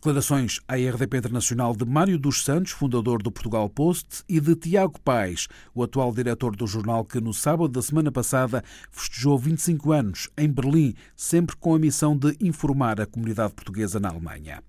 Declarações 0.00 0.60
à 0.66 0.76
RDP 0.76 1.18
Internacional 1.18 1.76
de 1.76 1.84
Mário 1.84 2.18
dos 2.18 2.42
Santos, 2.42 2.72
fundador 2.72 3.22
do 3.22 3.30
Portugal 3.30 3.68
Post, 3.68 4.24
e 4.26 4.40
de 4.40 4.56
Tiago 4.56 4.98
Paes, 4.98 5.46
o 5.74 5.82
atual 5.82 6.10
diretor 6.10 6.56
do 6.56 6.66
jornal 6.66 7.04
que 7.04 7.20
no 7.20 7.34
sábado 7.34 7.68
da 7.68 7.82
semana 7.82 8.10
passada 8.10 8.64
festejou 8.90 9.38
25 9.38 9.92
anos 9.92 10.30
em 10.38 10.48
Berlim, 10.48 10.94
sempre 11.14 11.54
com 11.54 11.74
a 11.74 11.78
missão 11.78 12.16
de 12.16 12.34
informar 12.40 12.98
a 12.98 13.04
comunidade 13.04 13.52
portuguesa 13.52 14.00
na 14.00 14.08
Alemanha. 14.08 14.62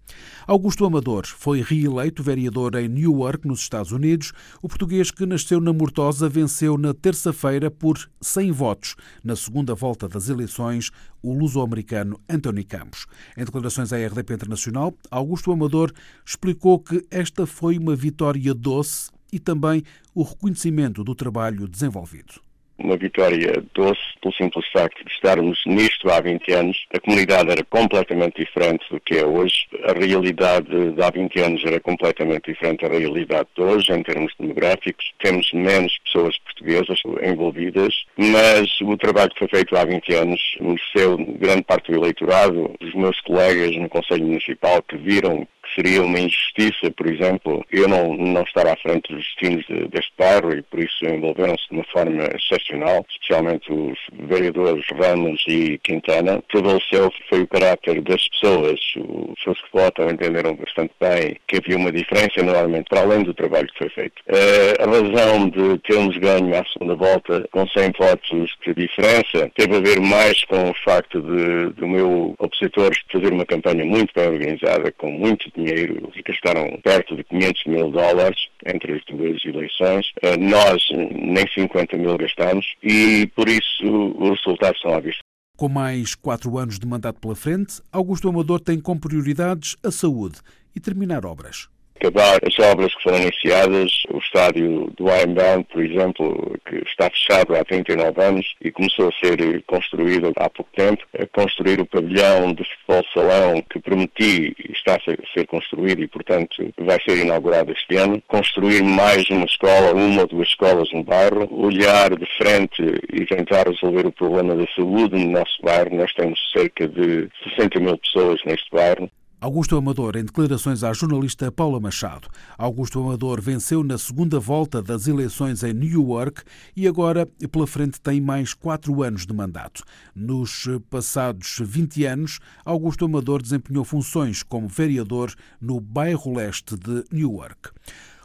Augusto 0.45 0.83
Amador 0.83 1.25
foi 1.25 1.61
reeleito 1.61 2.21
vereador 2.21 2.75
em 2.75 2.89
Newark, 2.89 3.47
nos 3.47 3.61
Estados 3.61 3.93
Unidos. 3.93 4.33
O 4.61 4.67
português 4.67 5.11
que 5.11 5.25
nasceu 5.25 5.61
na 5.61 5.71
Mortosa 5.71 6.27
venceu 6.27 6.77
na 6.77 6.93
terça-feira 6.93 7.71
por 7.71 7.97
100 8.19 8.51
votos 8.51 8.95
na 9.23 9.37
segunda 9.37 9.73
volta 9.73 10.09
das 10.09 10.27
eleições 10.27 10.91
o 11.21 11.33
luso-americano 11.33 12.19
Anthony 12.29 12.63
Campos. 12.63 13.05
Em 13.37 13.43
declarações 13.43 13.93
à 13.93 13.97
RDP 13.97 14.33
Internacional, 14.33 14.93
Augusto 15.09 15.51
Amador 15.51 15.91
explicou 16.25 16.79
que 16.79 17.05
esta 17.11 17.45
foi 17.45 17.77
uma 17.77 17.95
vitória 17.95 18.53
doce 18.53 19.11
e 19.31 19.39
também 19.39 19.83
o 20.13 20.23
reconhecimento 20.23 21.03
do 21.03 21.15
trabalho 21.15 21.67
desenvolvido 21.67 22.41
uma 22.83 22.97
vitória 22.97 23.63
doce 23.73 24.01
pelo 24.21 24.33
simples 24.33 24.65
facto 24.71 25.03
de 25.05 25.11
estarmos 25.11 25.59
nisto 25.65 26.09
há 26.09 26.19
20 26.19 26.51
anos. 26.51 26.85
A 26.93 26.99
comunidade 26.99 27.51
era 27.51 27.63
completamente 27.63 28.43
diferente 28.43 28.85
do 28.91 28.99
que 28.99 29.17
é 29.17 29.25
hoje. 29.25 29.67
A 29.87 29.93
realidade 29.93 30.67
de 30.93 31.01
há 31.01 31.09
20 31.09 31.39
anos 31.39 31.63
era 31.65 31.79
completamente 31.79 32.51
diferente 32.51 32.81
da 32.81 32.89
realidade 32.89 33.47
de 33.55 33.61
hoje, 33.61 33.91
em 33.91 34.03
termos 34.03 34.33
demográficos. 34.39 35.13
Temos 35.19 35.51
menos 35.53 35.97
pessoas 35.99 36.37
portuguesas 36.61 36.99
envolvidas, 37.23 37.93
mas 38.17 38.69
o 38.81 38.95
trabalho 38.97 39.31
que 39.31 39.39
foi 39.39 39.47
feito 39.47 39.75
há 39.75 39.83
20 39.83 40.13
anos 40.13 40.39
mereceu 40.59 41.17
grande 41.39 41.63
parte 41.63 41.91
do 41.91 41.97
eleitorado. 41.97 42.73
Os 42.81 42.93
meus 42.93 43.19
colegas 43.21 43.75
no 43.75 43.89
Conselho 43.89 44.27
Municipal 44.27 44.81
que 44.83 44.97
viram 44.97 45.47
seria 45.75 46.03
uma 46.03 46.19
injustiça, 46.19 46.91
por 46.95 47.07
exemplo, 47.07 47.65
eu 47.71 47.87
não, 47.87 48.15
não 48.15 48.43
estar 48.43 48.67
à 48.67 48.75
frente 48.77 49.13
dos 49.13 49.23
destinos 49.23 49.65
de, 49.65 49.87
deste 49.87 50.11
bairro 50.17 50.53
e 50.53 50.61
por 50.63 50.79
isso 50.79 51.05
envolveram-se 51.05 51.67
de 51.69 51.75
uma 51.75 51.83
forma 51.85 52.23
excepcional, 52.35 53.05
especialmente 53.09 53.71
os 53.71 53.97
vereadores 54.27 54.85
Ramos 54.91 55.43
e 55.47 55.77
Quintana. 55.79 56.41
Prevaleceu 56.47 57.11
foi 57.29 57.41
o 57.41 57.47
caráter 57.47 58.01
das 58.01 58.27
pessoas. 58.29 58.79
Os 58.97 59.35
pessoas 59.35 59.61
que 59.61 59.67
votam 59.73 60.09
entenderam 60.09 60.55
bastante 60.55 60.93
bem 60.99 61.37
que 61.47 61.57
havia 61.57 61.77
uma 61.77 61.91
diferença 61.91 62.39
enorme 62.39 62.83
para 62.89 63.01
além 63.01 63.23
do 63.23 63.33
trabalho 63.33 63.67
que 63.67 63.79
foi 63.79 63.89
feito. 63.89 64.21
Eh, 64.27 64.73
a 64.79 64.85
razão 64.85 65.49
de 65.49 65.77
termos 65.79 66.17
ganho 66.17 66.55
à 66.55 66.63
segunda 66.65 66.95
volta 66.95 67.47
com 67.51 67.67
100 67.67 67.91
votos 67.97 68.55
de 68.65 68.73
diferença 68.73 69.51
teve 69.55 69.75
a 69.75 69.79
ver 69.79 69.99
mais 69.99 70.43
com 70.45 70.69
o 70.69 70.73
facto 70.85 71.21
de, 71.21 71.73
do 71.73 71.87
meu 71.87 72.35
opositor 72.37 72.91
fazer 73.11 73.31
uma 73.31 73.45
campanha 73.45 73.85
muito 73.85 74.11
bem 74.15 74.27
organizada, 74.27 74.91
com 74.91 75.11
muito 75.11 75.49
dinheiro 75.55 75.60
dinheiro, 75.63 76.11
gastaram 76.25 76.79
perto 76.83 77.15
de 77.15 77.23
500 77.23 77.65
mil 77.65 77.91
dólares 77.91 78.39
entre 78.65 78.93
as 78.93 79.05
duas 79.05 79.43
eleições. 79.45 80.11
Eh, 80.21 80.37
nós 80.37 80.87
nem 80.91 81.47
50 81.53 81.97
mil 81.97 82.17
gastamos 82.17 82.65
e, 82.83 83.27
por 83.35 83.47
isso, 83.47 84.15
os 84.17 84.39
resultados 84.39 84.81
são 84.81 84.93
à 84.93 84.99
vista. 84.99 85.21
Com 85.57 85.69
mais 85.69 86.15
quatro 86.15 86.57
anos 86.57 86.79
de 86.79 86.87
mandato 86.87 87.19
pela 87.19 87.35
frente, 87.35 87.81
Augusto 87.91 88.27
Amador 88.27 88.59
tem 88.59 88.79
como 88.79 88.99
prioridades 88.99 89.75
a 89.83 89.91
saúde 89.91 90.39
e 90.75 90.79
terminar 90.79 91.25
obras 91.25 91.67
acabar 92.01 92.39
as 92.43 92.57
obras 92.59 92.93
que 92.95 93.03
foram 93.03 93.19
iniciadas, 93.19 94.03
o 94.09 94.17
estádio 94.17 94.91
do 94.97 95.07
Ironbound, 95.07 95.67
por 95.71 95.83
exemplo, 95.83 96.59
que 96.65 96.77
está 96.77 97.07
fechado 97.11 97.55
há 97.55 97.63
39 97.63 98.23
anos 98.23 98.55
e 98.59 98.71
começou 98.71 99.09
a 99.09 99.25
ser 99.25 99.63
construído 99.67 100.31
há 100.35 100.49
pouco 100.49 100.71
tempo, 100.75 101.03
a 101.19 101.27
construir 101.27 101.79
o 101.79 101.85
pavilhão 101.85 102.53
de 102.53 102.63
futebol 102.63 103.05
salão 103.13 103.61
que 103.69 103.79
prometi 103.79 104.55
está 104.71 104.95
a 104.95 105.33
ser 105.33 105.45
construído 105.45 106.01
e, 106.01 106.07
portanto, 106.07 106.73
vai 106.79 106.97
ser 107.07 107.17
inaugurado 107.19 107.71
este 107.71 107.95
ano, 107.97 108.21
construir 108.27 108.81
mais 108.81 109.29
uma 109.29 109.45
escola, 109.45 109.93
uma 109.93 110.21
ou 110.21 110.27
duas 110.27 110.47
escolas 110.47 110.91
no 110.91 111.03
bairro, 111.03 111.47
olhar 111.51 112.15
de 112.15 112.25
frente 112.37 112.81
e 113.13 113.25
tentar 113.27 113.67
resolver 113.67 114.07
o 114.07 114.11
problema 114.11 114.55
da 114.55 114.65
saúde 114.75 115.23
no 115.23 115.31
nosso 115.31 115.61
bairro. 115.61 115.95
Nós 115.95 116.11
temos 116.13 116.39
cerca 116.51 116.87
de 116.87 117.29
60 117.55 117.79
mil 117.79 117.97
pessoas 117.99 118.39
neste 118.45 118.69
bairro. 118.71 119.09
Augusto 119.41 119.75
Amador, 119.75 120.17
em 120.17 120.23
declarações 120.23 120.83
à 120.83 120.93
jornalista 120.93 121.51
Paula 121.51 121.79
Machado. 121.79 122.27
Augusto 122.59 123.01
Amador 123.01 123.41
venceu 123.41 123.83
na 123.83 123.97
segunda 123.97 124.39
volta 124.39 124.83
das 124.83 125.07
eleições 125.07 125.63
em 125.63 125.73
Newark 125.73 126.43
e 126.75 126.87
agora, 126.87 127.25
pela 127.51 127.65
frente, 127.65 127.99
tem 127.99 128.21
mais 128.21 128.53
quatro 128.53 129.01
anos 129.01 129.25
de 129.25 129.33
mandato. 129.33 129.83
Nos 130.15 130.69
passados 130.91 131.57
20 131.59 132.05
anos, 132.05 132.39
Augusto 132.63 133.03
Amador 133.03 133.41
desempenhou 133.41 133.83
funções 133.83 134.43
como 134.43 134.67
vereador 134.67 135.33
no 135.59 135.79
bairro 135.79 136.35
leste 136.35 136.77
de 136.77 137.03
Newark. 137.11 137.71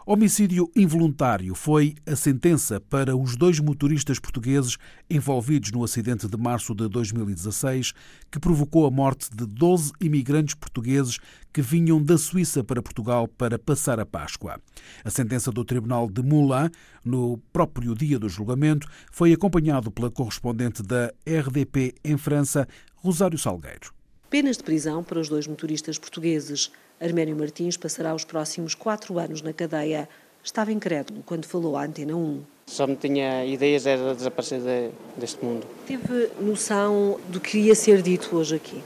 Homicídio 0.09 0.71
involuntário 0.77 1.53
foi 1.53 1.97
a 2.07 2.15
sentença 2.15 2.81
para 2.81 3.17
os 3.17 3.35
dois 3.35 3.59
motoristas 3.59 4.21
portugueses 4.21 4.77
envolvidos 5.11 5.73
no 5.73 5.83
acidente 5.83 6.29
de 6.29 6.37
março 6.37 6.77
de 6.77 6.89
2016, 6.89 7.93
que 8.31 8.39
provocou 8.39 8.87
a 8.87 8.91
morte 8.93 9.29
de 9.35 9.45
12 9.45 9.91
imigrantes 10.01 10.55
portugueses 10.55 11.19
que 11.53 11.61
vinham 11.61 12.01
da 12.01 12.17
Suíça 12.17 12.63
para 12.63 12.81
Portugal 12.81 13.27
para 13.27 13.59
passar 13.59 13.99
a 13.99 14.07
Páscoa. 14.07 14.61
A 15.05 15.11
sentença 15.11 15.51
do 15.51 15.65
Tribunal 15.65 16.09
de 16.09 16.23
Moulin, 16.23 16.71
no 17.05 17.39
próprio 17.53 17.93
dia 17.93 18.17
do 18.17 18.29
julgamento, 18.29 18.87
foi 19.11 19.33
acompanhado 19.33 19.91
pela 19.91 20.09
correspondente 20.09 20.85
da 20.85 21.13
RDP 21.27 21.97
em 22.05 22.17
França, 22.17 22.69
Rosário 22.95 23.37
Salgueiro. 23.37 23.93
Penas 24.31 24.57
de 24.57 24.63
prisão 24.63 25.03
para 25.03 25.19
os 25.19 25.29
dois 25.29 25.49
motoristas 25.49 25.99
portugueses. 25.99 26.71
Arménio 27.01 27.37
Martins 27.37 27.77
passará 27.77 28.15
os 28.15 28.25
próximos 28.25 28.75
quatro 28.75 29.19
anos 29.19 29.43
na 29.43 29.53
cadeia. 29.53 30.09
Estava 30.43 30.73
incrédulo 30.73 31.23
quando 31.27 31.45
falou 31.45 31.77
à 31.77 31.85
Antena 31.85 32.17
1. 32.17 32.43
Só 32.67 32.87
me 32.87 32.97
tinha 32.97 33.45
ideias 33.45 33.85
de 33.85 34.15
desaparecer 34.15 34.61
de, 34.61 34.91
deste 35.17 35.45
mundo. 35.45 35.67
Teve 35.87 36.31
noção 36.41 37.21
do 37.29 37.39
que 37.39 37.59
ia 37.59 37.75
ser 37.75 38.01
dito 38.01 38.35
hoje 38.35 38.57
aqui? 38.57 38.83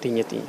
Tinha, 0.00 0.22
tinha. 0.22 0.44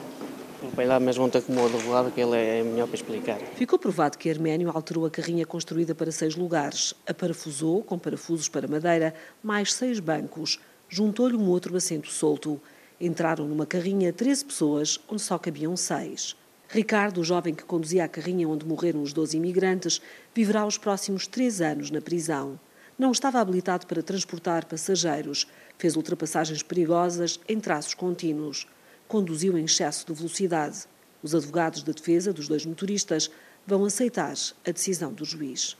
Vai 0.73 0.85
lá 0.85 0.99
mesmo 0.99 1.23
ontem 1.23 1.41
como 1.41 1.61
o 1.61 1.65
advogado, 1.65 2.11
que 2.11 2.19
ele 2.19 2.35
é 2.35 2.61
melhor 2.63 2.87
para 2.87 2.95
explicar. 2.95 3.37
Ficou 3.55 3.79
provado 3.79 4.17
que 4.17 4.29
Arménio 4.29 4.69
alterou 4.73 5.05
a 5.05 5.09
carrinha 5.09 5.45
construída 5.45 5.95
para 5.95 6.11
seis 6.11 6.35
lugares, 6.35 6.93
a 7.07 7.13
parafusou 7.13 7.83
com 7.83 7.97
parafusos 7.97 8.49
para 8.49 8.67
madeira, 8.67 9.13
mais 9.41 9.73
seis 9.73 9.99
bancos, 9.99 10.59
juntou-lhe 10.89 11.37
um 11.37 11.47
outro 11.47 11.75
assento 11.75 12.11
solto. 12.11 12.59
Entraram 12.99 13.47
numa 13.47 13.65
carrinha 13.65 14.11
13 14.11 14.45
pessoas, 14.45 14.99
onde 15.07 15.21
só 15.21 15.37
cabiam 15.37 15.75
seis. 15.77 16.35
Ricardo, 16.69 17.21
o 17.21 17.23
jovem 17.23 17.55
que 17.55 17.63
conduzia 17.63 18.03
a 18.03 18.09
carrinha 18.09 18.47
onde 18.47 18.65
morreram 18.65 19.01
os 19.01 19.13
12 19.13 19.37
imigrantes, 19.37 20.01
viverá 20.35 20.65
os 20.65 20.77
próximos 20.77 21.25
três 21.25 21.61
anos 21.61 21.89
na 21.89 22.01
prisão. 22.01 22.59
Não 22.99 23.11
estava 23.11 23.39
habilitado 23.39 23.87
para 23.87 24.03
transportar 24.03 24.65
passageiros, 24.65 25.47
fez 25.77 25.95
ultrapassagens 25.95 26.61
perigosas 26.61 27.39
em 27.47 27.59
traços 27.59 27.93
contínuos, 27.93 28.67
conduziu 29.07 29.57
em 29.57 29.63
excesso 29.63 30.05
de 30.05 30.13
velocidade. 30.13 30.85
Os 31.23 31.33
advogados 31.33 31.83
da 31.83 31.93
defesa 31.93 32.33
dos 32.33 32.49
dois 32.49 32.65
motoristas 32.65 33.31
vão 33.67 33.83
aceitar 33.83 34.33
a 34.65 34.71
decisão 34.71 35.11
do 35.11 35.25
juiz. 35.25 35.75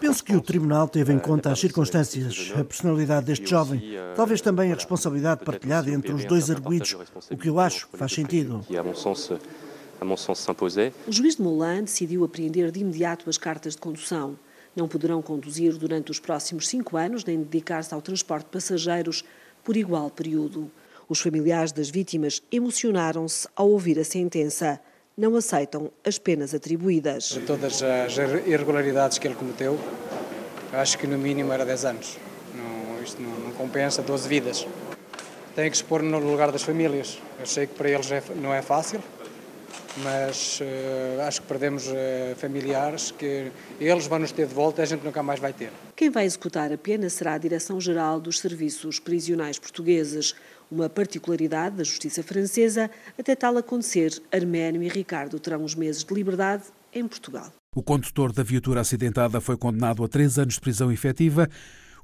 Penso 0.00 0.24
que 0.24 0.36
o 0.36 0.40
tribunal 0.40 0.88
teve 0.88 1.12
em 1.12 1.18
conta 1.18 1.50
as 1.50 1.58
circunstâncias, 1.58 2.52
a 2.56 2.62
personalidade 2.62 3.26
deste 3.26 3.50
jovem, 3.50 3.82
talvez 4.14 4.40
também 4.40 4.70
a 4.70 4.76
responsabilidade 4.76 5.44
partilhada 5.44 5.90
entre 5.90 6.12
os 6.12 6.24
dois 6.24 6.48
arguídos, 6.48 6.96
o 7.28 7.36
que 7.36 7.48
eu 7.48 7.58
acho 7.58 7.88
faz 7.92 8.12
sentido. 8.12 8.64
O 11.06 11.12
juiz 11.12 11.36
de 11.36 11.42
Moulin 11.42 11.82
decidiu 11.82 12.24
apreender 12.24 12.70
de 12.70 12.80
imediato 12.80 13.28
as 13.28 13.36
cartas 13.36 13.74
de 13.74 13.80
condução. 13.80 14.38
Não 14.74 14.86
poderão 14.86 15.20
conduzir 15.20 15.76
durante 15.76 16.12
os 16.12 16.20
próximos 16.20 16.68
cinco 16.68 16.96
anos 16.96 17.24
nem 17.24 17.42
dedicar-se 17.42 17.92
ao 17.92 18.00
transporte 18.00 18.44
de 18.44 18.52
passageiros 18.52 19.24
por 19.64 19.76
igual 19.76 20.10
período. 20.10 20.70
Os 21.08 21.20
familiares 21.20 21.72
das 21.72 21.90
vítimas 21.90 22.40
emocionaram-se 22.50 23.46
ao 23.54 23.68
ouvir 23.68 23.98
a 23.98 24.04
sentença. 24.04 24.80
Não 25.16 25.36
aceitam 25.36 25.90
as 26.04 26.18
penas 26.18 26.54
atribuídas. 26.54 27.24
De 27.24 27.40
todas 27.40 27.82
as 27.82 28.16
irregularidades 28.16 29.18
que 29.18 29.28
ele 29.28 29.34
cometeu, 29.34 29.78
acho 30.72 30.96
que 30.96 31.06
no 31.06 31.18
mínimo 31.18 31.52
era 31.52 31.66
10 31.66 31.84
anos. 31.84 32.18
Não, 32.54 33.02
isto 33.02 33.20
não, 33.20 33.30
não 33.30 33.52
compensa 33.52 34.00
12 34.02 34.28
vidas. 34.28 34.66
Tem 35.54 35.70
que 35.70 35.84
pôr 35.84 36.02
no 36.02 36.18
lugar 36.18 36.50
das 36.50 36.62
famílias. 36.62 37.18
Eu 37.38 37.46
sei 37.46 37.66
que 37.66 37.74
para 37.74 37.90
eles 37.90 38.10
é, 38.10 38.22
não 38.36 38.54
é 38.54 38.62
fácil, 38.62 39.02
mas 39.98 40.60
uh, 40.60 41.22
acho 41.22 41.42
que 41.42 41.46
perdemos 41.46 41.86
uh, 41.86 41.94
familiares 42.36 43.10
que 43.10 43.50
eles 43.80 44.06
vão 44.06 44.18
nos 44.18 44.32
ter 44.32 44.46
de 44.46 44.54
volta 44.54 44.80
e 44.80 44.82
a 44.82 44.86
gente 44.86 45.04
nunca 45.04 45.22
mais 45.22 45.38
vai 45.40 45.52
ter. 45.52 45.70
Quem 45.94 46.10
vai 46.10 46.24
executar 46.24 46.72
a 46.72 46.78
pena 46.78 47.08
será 47.08 47.34
a 47.34 47.38
Direção-Geral 47.38 48.20
dos 48.20 48.40
Serviços 48.40 48.98
Prisionais 48.98 49.58
Portugueses, 49.58 50.34
uma 50.70 50.88
particularidade 50.88 51.76
da 51.76 51.84
justiça 51.84 52.22
francesa. 52.22 52.90
Até 53.18 53.36
tal 53.36 53.56
acontecer, 53.56 54.20
Arménio 54.32 54.82
e 54.82 54.88
Ricardo 54.88 55.38
terão 55.38 55.62
uns 55.62 55.74
meses 55.74 56.02
de 56.02 56.14
liberdade 56.14 56.64
em 56.92 57.06
Portugal. 57.06 57.52
O 57.74 57.82
condutor 57.82 58.32
da 58.32 58.42
viatura 58.42 58.80
acidentada 58.80 59.40
foi 59.40 59.56
condenado 59.56 60.04
a 60.04 60.08
três 60.08 60.38
anos 60.38 60.54
de 60.54 60.60
prisão 60.60 60.92
efetiva. 60.92 61.48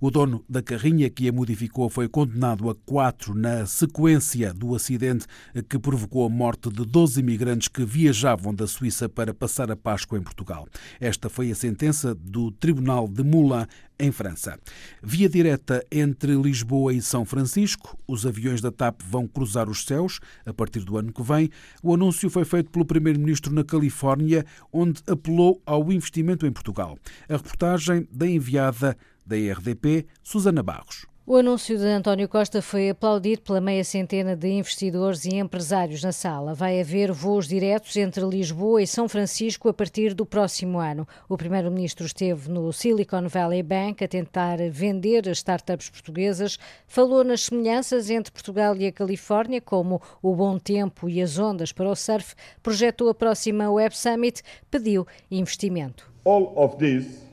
O 0.01 0.13
dono 0.13 0.45
da 0.49 0.63
carrinha 0.63 1.11
que 1.11 1.29
a 1.29 1.33
modificou 1.33 1.89
foi 1.89 2.09
condenado 2.09 2.71
a 2.71 2.75
quatro 2.75 3.35
na 3.35 3.67
sequência 3.67 4.55
do 4.55 4.77
acidente 4.77 5.27
que 5.69 5.77
provocou 5.77 6.25
a 6.25 6.29
morte 6.29 6.71
de 6.71 6.85
12 6.85 7.19
imigrantes 7.19 7.67
que 7.67 7.85
viajavam 7.85 8.55
da 8.55 8.69
Suíça 8.69 9.09
para 9.09 9.35
passar 9.35 9.73
a 9.73 9.77
Páscoa 9.77 10.17
em 10.17 10.23
Portugal. 10.23 10.69
Esta 11.01 11.29
foi 11.29 11.51
a 11.51 11.55
sentença 11.55 12.15
do 12.15 12.53
Tribunal 12.53 13.09
de 13.09 13.25
Moulins, 13.25 13.67
em 13.99 14.13
França. 14.13 14.59
Via 15.03 15.29
direta 15.29 15.85
entre 15.91 16.33
Lisboa 16.37 16.93
e 16.93 17.03
São 17.03 17.25
Francisco, 17.25 17.99
os 18.07 18.25
aviões 18.25 18.61
da 18.61 18.71
TAP 18.71 19.03
vão 19.03 19.27
cruzar 19.27 19.69
os 19.69 19.85
céus 19.85 20.21
a 20.47 20.53
partir 20.53 20.85
do 20.85 20.97
ano 20.97 21.13
que 21.13 21.23
vem. 21.23 21.51
O 21.83 21.93
anúncio 21.93 22.31
foi 22.31 22.45
feito 22.45 22.71
pelo 22.71 22.85
primeiro-ministro 22.85 23.53
na 23.53 23.65
Califórnia, 23.65 24.47
onde 24.73 25.03
apelou 25.09 25.61
ao 25.67 25.91
investimento 25.91 26.47
em 26.47 26.53
Portugal. 26.53 26.97
A 27.29 27.37
reportagem 27.37 28.07
da 28.13 28.27
enviada 28.29 28.97
da 29.29 29.37
RDP, 29.37 30.07
Susana 30.23 30.63
Barros. 30.63 31.07
O 31.31 31.37
anúncio 31.37 31.77
de 31.77 31.85
António 31.85 32.27
Costa 32.27 32.63
foi 32.63 32.89
aplaudido 32.89 33.43
pela 33.43 33.61
meia 33.61 33.85
centena 33.85 34.35
de 34.35 34.49
investidores 34.49 35.27
e 35.27 35.35
empresários 35.35 36.03
na 36.03 36.11
sala. 36.11 36.55
Vai 36.55 36.81
haver 36.81 37.13
voos 37.13 37.47
diretos 37.47 37.95
entre 37.99 38.25
Lisboa 38.25 38.81
e 38.81 38.87
São 38.87 39.07
Francisco 39.07 39.69
a 39.69 39.75
partir 39.75 40.15
do 40.15 40.25
próximo 40.25 40.79
ano. 40.79 41.07
O 41.29 41.37
primeiro-ministro 41.37 42.07
esteve 42.07 42.51
no 42.51 42.73
Silicon 42.73 43.29
Valley 43.29 43.63
Bank 43.63 44.03
a 44.03 44.09
tentar 44.09 44.57
vender 44.71 45.29
as 45.29 45.37
startups 45.37 45.91
portuguesas, 45.91 46.59
falou 46.87 47.23
nas 47.23 47.43
semelhanças 47.43 48.09
entre 48.09 48.33
Portugal 48.33 48.75
e 48.75 48.87
a 48.87 48.93
Califórnia, 48.93 49.61
como 49.61 50.01
o 50.23 50.35
bom 50.35 50.59
tempo 50.59 51.11
e 51.11 51.21
as 51.21 51.39
ondas 51.39 51.73
para 51.73 51.91
o 51.91 51.95
surf, 51.95 52.35
projetou 52.63 53.11
a 53.11 53.15
próxima 53.15 53.71
Web 53.71 53.95
Summit, 53.95 54.43
pediu 54.71 55.07
investimento. 55.31 56.11
All 56.25 56.55
of 56.57 56.79
this 56.79 57.28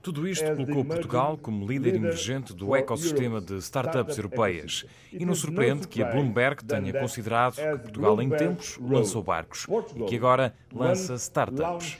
tudo 0.00 0.28
isto 0.28 0.44
colocou 0.54 0.84
Portugal 0.84 1.36
como 1.36 1.66
líder 1.66 1.96
emergente 1.96 2.54
do 2.54 2.76
ecossistema 2.76 3.40
de 3.40 3.56
startups 3.56 4.16
europeias 4.16 4.86
e 5.12 5.24
não 5.24 5.34
surpreende 5.34 5.88
que 5.88 6.02
a 6.02 6.10
Bloomberg 6.12 6.64
tenha 6.64 6.92
considerado 6.92 7.56
que 7.56 7.78
Portugal, 7.78 8.22
em 8.22 8.30
tempos, 8.30 8.78
lançou 8.80 9.22
barcos 9.22 9.66
e 9.96 10.04
que 10.04 10.16
agora 10.16 10.54
lança 10.72 11.14
startups. 11.14 11.98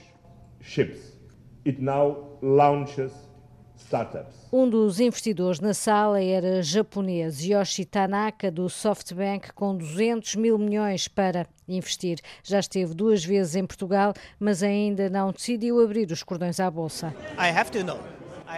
It 1.65 1.81
now 1.81 2.39
launches. 2.43 3.32
Um 4.53 4.69
dos 4.69 5.01
investidores 5.01 5.61
na 5.61 5.73
sala 5.73 6.23
era 6.23 6.63
japonês, 6.63 7.43
Yoshi 7.43 7.85
Tanaka, 7.85 8.51
do 8.51 8.69
SoftBank, 8.69 9.53
com 9.53 9.77
200 9.77 10.37
mil 10.37 10.59
milhões 10.59 11.09
para 11.09 11.47
investir. 11.67 12.19
Já 12.43 12.61
esteve 12.61 12.95
duas 12.95 13.25
vezes 13.25 13.57
em 13.57 13.67
Portugal, 13.67 14.13
mas 14.39 14.63
ainda 14.63 15.09
não 15.09 15.33
decidiu 15.33 15.81
abrir 15.83 16.11
os 16.11 16.23
cordões 16.23 16.61
à 16.61 16.71
Bolsa. 16.71 17.15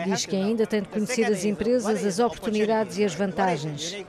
Diz 0.05 0.27
que 0.27 0.35
ainda 0.35 0.67
tem 0.67 0.83
de 0.83 0.89
conhecer 0.89 1.25
as 1.25 1.45
empresas, 1.45 2.05
as 2.05 2.19
oportunidades 2.19 2.99
e 2.99 3.05
as 3.05 3.15
vantagens. 3.15 4.05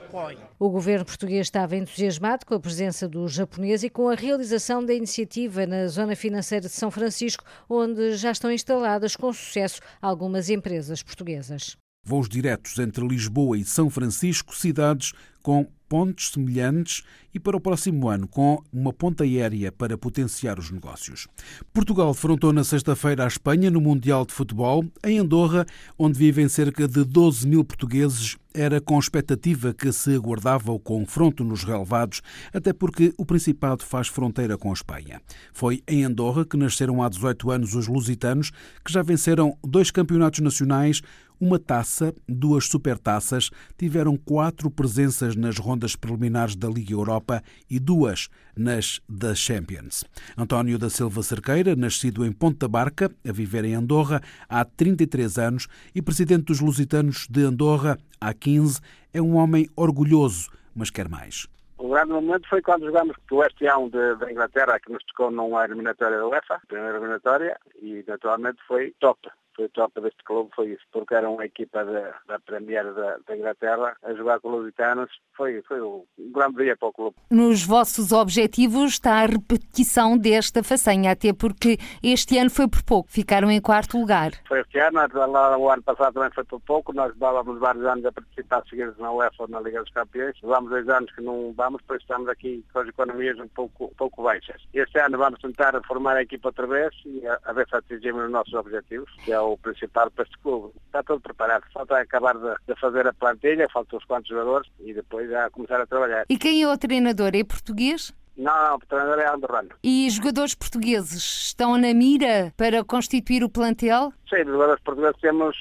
O 0.58 0.68
governo 0.68 1.04
português 1.04 1.46
estava 1.46 1.76
entusiasmado 1.76 2.44
com 2.44 2.54
a 2.54 2.60
presença 2.60 3.08
do 3.08 3.28
japonês 3.28 3.82
e 3.82 3.90
com 3.90 4.08
a 4.08 4.14
realização 4.14 4.84
da 4.84 4.92
iniciativa 4.92 5.66
na 5.66 5.86
zona 5.86 6.16
financeira 6.16 6.66
de 6.66 6.72
São 6.74 6.90
Francisco, 6.90 7.44
onde 7.68 8.16
já 8.16 8.32
estão 8.32 8.50
instaladas 8.50 9.14
com 9.14 9.32
sucesso 9.32 9.80
algumas 10.00 10.50
empresas 10.50 11.02
portuguesas. 11.02 11.76
Voos 12.04 12.28
diretos 12.28 12.78
entre 12.78 13.06
Lisboa 13.06 13.58
e 13.58 13.64
São 13.64 13.90
Francisco, 13.90 14.54
cidades 14.54 15.12
com 15.42 15.66
pontos 15.88 16.30
semelhantes 16.30 17.02
e 17.36 17.38
para 17.38 17.56
o 17.56 17.60
próximo 17.60 18.08
ano 18.08 18.26
com 18.26 18.62
uma 18.72 18.92
ponta 18.92 19.22
aérea 19.22 19.70
para 19.70 19.98
potenciar 19.98 20.58
os 20.58 20.70
negócios. 20.70 21.28
Portugal 21.72 22.12
defrontou 22.12 22.50
na 22.50 22.64
sexta-feira 22.64 23.24
a 23.24 23.28
Espanha 23.28 23.70
no 23.70 23.80
Mundial 23.80 24.24
de 24.24 24.32
Futebol, 24.32 24.84
em 25.04 25.18
Andorra, 25.18 25.66
onde 25.98 26.18
vivem 26.18 26.48
cerca 26.48 26.88
de 26.88 27.04
12 27.04 27.46
mil 27.46 27.62
portugueses. 27.62 28.36
Era 28.54 28.80
com 28.80 28.98
expectativa 28.98 29.74
que 29.74 29.92
se 29.92 30.14
aguardava 30.14 30.72
o 30.72 30.78
confronto 30.78 31.44
nos 31.44 31.62
relevados, 31.62 32.22
até 32.54 32.72
porque 32.72 33.12
o 33.18 33.26
Principado 33.26 33.84
faz 33.84 34.08
fronteira 34.08 34.56
com 34.56 34.70
a 34.70 34.72
Espanha. 34.72 35.20
Foi 35.52 35.82
em 35.86 36.04
Andorra 36.04 36.42
que 36.42 36.56
nasceram 36.56 37.02
há 37.02 37.08
18 37.10 37.50
anos 37.50 37.74
os 37.74 37.86
lusitanos, 37.86 38.50
que 38.82 38.90
já 38.90 39.02
venceram 39.02 39.58
dois 39.62 39.90
campeonatos 39.90 40.40
nacionais, 40.40 41.02
uma 41.40 41.58
taça, 41.58 42.14
duas 42.28 42.66
supertaças, 42.66 43.50
tiveram 43.76 44.16
quatro 44.16 44.70
presenças 44.70 45.36
nas 45.36 45.58
rondas 45.58 45.94
preliminares 45.94 46.56
da 46.56 46.68
Liga 46.68 46.92
Europa 46.92 47.42
e 47.70 47.78
duas 47.78 48.28
nas 48.56 49.00
da 49.08 49.34
Champions. 49.34 50.04
António 50.36 50.78
da 50.78 50.88
Silva 50.88 51.22
Cerqueira, 51.22 51.76
nascido 51.76 52.24
em 52.24 52.32
Ponta 52.32 52.66
Barca, 52.66 53.10
a 53.26 53.32
viver 53.32 53.64
em 53.64 53.74
Andorra 53.74 54.20
há 54.48 54.64
33 54.64 55.38
anos 55.38 55.68
e 55.94 56.00
presidente 56.00 56.44
dos 56.44 56.60
Lusitanos 56.60 57.26
de 57.28 57.42
Andorra 57.42 57.98
há 58.20 58.32
15, 58.32 58.80
é 59.12 59.20
um 59.20 59.36
homem 59.36 59.68
orgulhoso, 59.76 60.50
mas 60.74 60.90
quer 60.90 61.08
mais. 61.08 61.46
O 61.78 61.90
grande 61.90 62.12
momento 62.12 62.48
foi 62.48 62.62
quando 62.62 62.86
jogámos 62.86 63.16
com 63.28 63.36
o 63.36 63.38
West 63.38 63.60
Ham 63.62 63.88
da 63.88 64.30
Inglaterra, 64.30 64.80
que 64.80 64.90
nos 64.90 65.04
tocou 65.04 65.30
numa 65.30 65.64
eliminatória 65.64 66.16
da 66.16 66.26
UEFA, 66.26 66.60
primeira 66.66 66.96
eliminatória, 66.96 67.58
e 67.82 68.02
naturalmente 68.06 68.58
foi 68.66 68.94
top 68.98 69.28
foi 69.56 69.68
top 69.70 70.00
deste 70.00 70.22
clube 70.22 70.50
foi 70.54 70.72
isso, 70.72 70.84
porque 70.92 71.14
era 71.14 71.28
uma 71.28 71.44
equipa 71.44 71.84
da, 71.84 72.14
da 72.28 72.38
Premier 72.38 72.92
da, 72.92 73.16
da, 73.26 73.36
Inglaterra 73.36 73.96
a 74.02 74.12
jogar 74.12 74.38
com 74.40 74.50
os 74.50 74.58
lusitanos, 74.58 75.10
foi, 75.34 75.62
foi 75.62 75.80
um 75.80 76.04
grande 76.18 76.56
dia 76.56 76.76
para 76.76 76.88
o 76.88 76.92
clube. 76.92 77.16
Nos 77.30 77.64
vossos 77.64 78.12
objetivos 78.12 78.92
está 78.92 79.22
a 79.22 79.26
repetição 79.26 80.18
desta 80.18 80.62
façanha, 80.62 81.12
até 81.12 81.32
porque 81.32 81.78
este 82.02 82.38
ano 82.38 82.50
foi 82.50 82.68
por 82.68 82.82
pouco, 82.82 83.10
ficaram 83.10 83.50
em 83.50 83.60
quarto 83.60 83.98
lugar. 83.98 84.32
Foi 84.46 84.60
este 84.60 84.78
ano, 84.78 85.00
lá, 85.14 85.56
o 85.56 85.70
ano 85.70 85.82
passado 85.82 86.14
também 86.14 86.30
foi 86.30 86.44
por 86.44 86.60
pouco, 86.60 86.92
nós 86.92 87.12
levávamos 87.14 87.58
vários 87.58 87.84
anos 87.84 88.04
a 88.04 88.12
participar 88.12 88.62
seguidos 88.68 88.96
na 88.98 89.10
UEFA 89.10 89.46
na 89.48 89.60
Liga 89.60 89.82
dos 89.82 89.92
Campeões, 89.92 90.36
levamos 90.42 90.70
dois 90.70 90.88
anos 90.88 91.10
que 91.12 91.22
não 91.22 91.52
vamos, 91.56 91.80
pois 91.86 92.00
estamos 92.02 92.28
aqui 92.28 92.62
com 92.72 92.80
as 92.80 92.88
economias 92.88 93.38
um 93.38 93.48
pouco, 93.48 93.92
pouco 93.96 94.22
baixas. 94.22 94.60
Este 94.74 94.98
ano 94.98 95.16
vamos 95.16 95.40
tentar 95.40 95.80
formar 95.86 96.16
a 96.16 96.22
equipa 96.22 96.48
outra 96.48 96.66
vez 96.66 96.94
e 97.06 97.26
a, 97.26 97.38
a 97.44 97.52
ver 97.52 97.66
se 97.68 97.76
atingimos 97.76 98.24
os 98.24 98.30
nossos 98.30 98.54
objetivos, 98.54 99.10
que 99.24 99.32
é 99.32 99.40
o 99.52 99.58
principal 99.58 100.10
para 100.10 100.24
este 100.24 100.38
clube. 100.38 100.72
Está 100.86 101.02
tudo 101.02 101.20
preparado, 101.20 101.64
falta 101.72 101.98
acabar 101.98 102.34
de, 102.36 102.54
de 102.66 102.80
fazer 102.80 103.06
a 103.06 103.12
plantilha, 103.12 103.68
faltam 103.72 103.98
uns 103.98 104.04
quantos 104.04 104.28
jogadores 104.28 104.70
e 104.80 104.92
depois 104.92 105.28
já 105.30 105.50
começar 105.50 105.80
a 105.80 105.86
trabalhar. 105.86 106.24
E 106.28 106.38
quem 106.38 106.62
é 106.62 106.68
o 106.68 106.78
treinador? 106.78 107.30
É 107.34 107.44
português? 107.44 108.12
Não, 108.36 108.54
não, 108.68 108.76
o 108.76 108.78
treinador 108.80 109.18
é 109.18 109.28
andorrano. 109.28 109.70
E 109.82 110.08
jogadores 110.10 110.54
portugueses 110.54 111.46
estão 111.46 111.78
na 111.78 111.94
mira 111.94 112.52
para 112.56 112.84
constituir 112.84 113.42
o 113.42 113.48
plantel? 113.48 114.12
Sim, 114.28 114.44
jogadores 114.44 114.82
portugueses 114.82 115.20
temos 115.20 115.56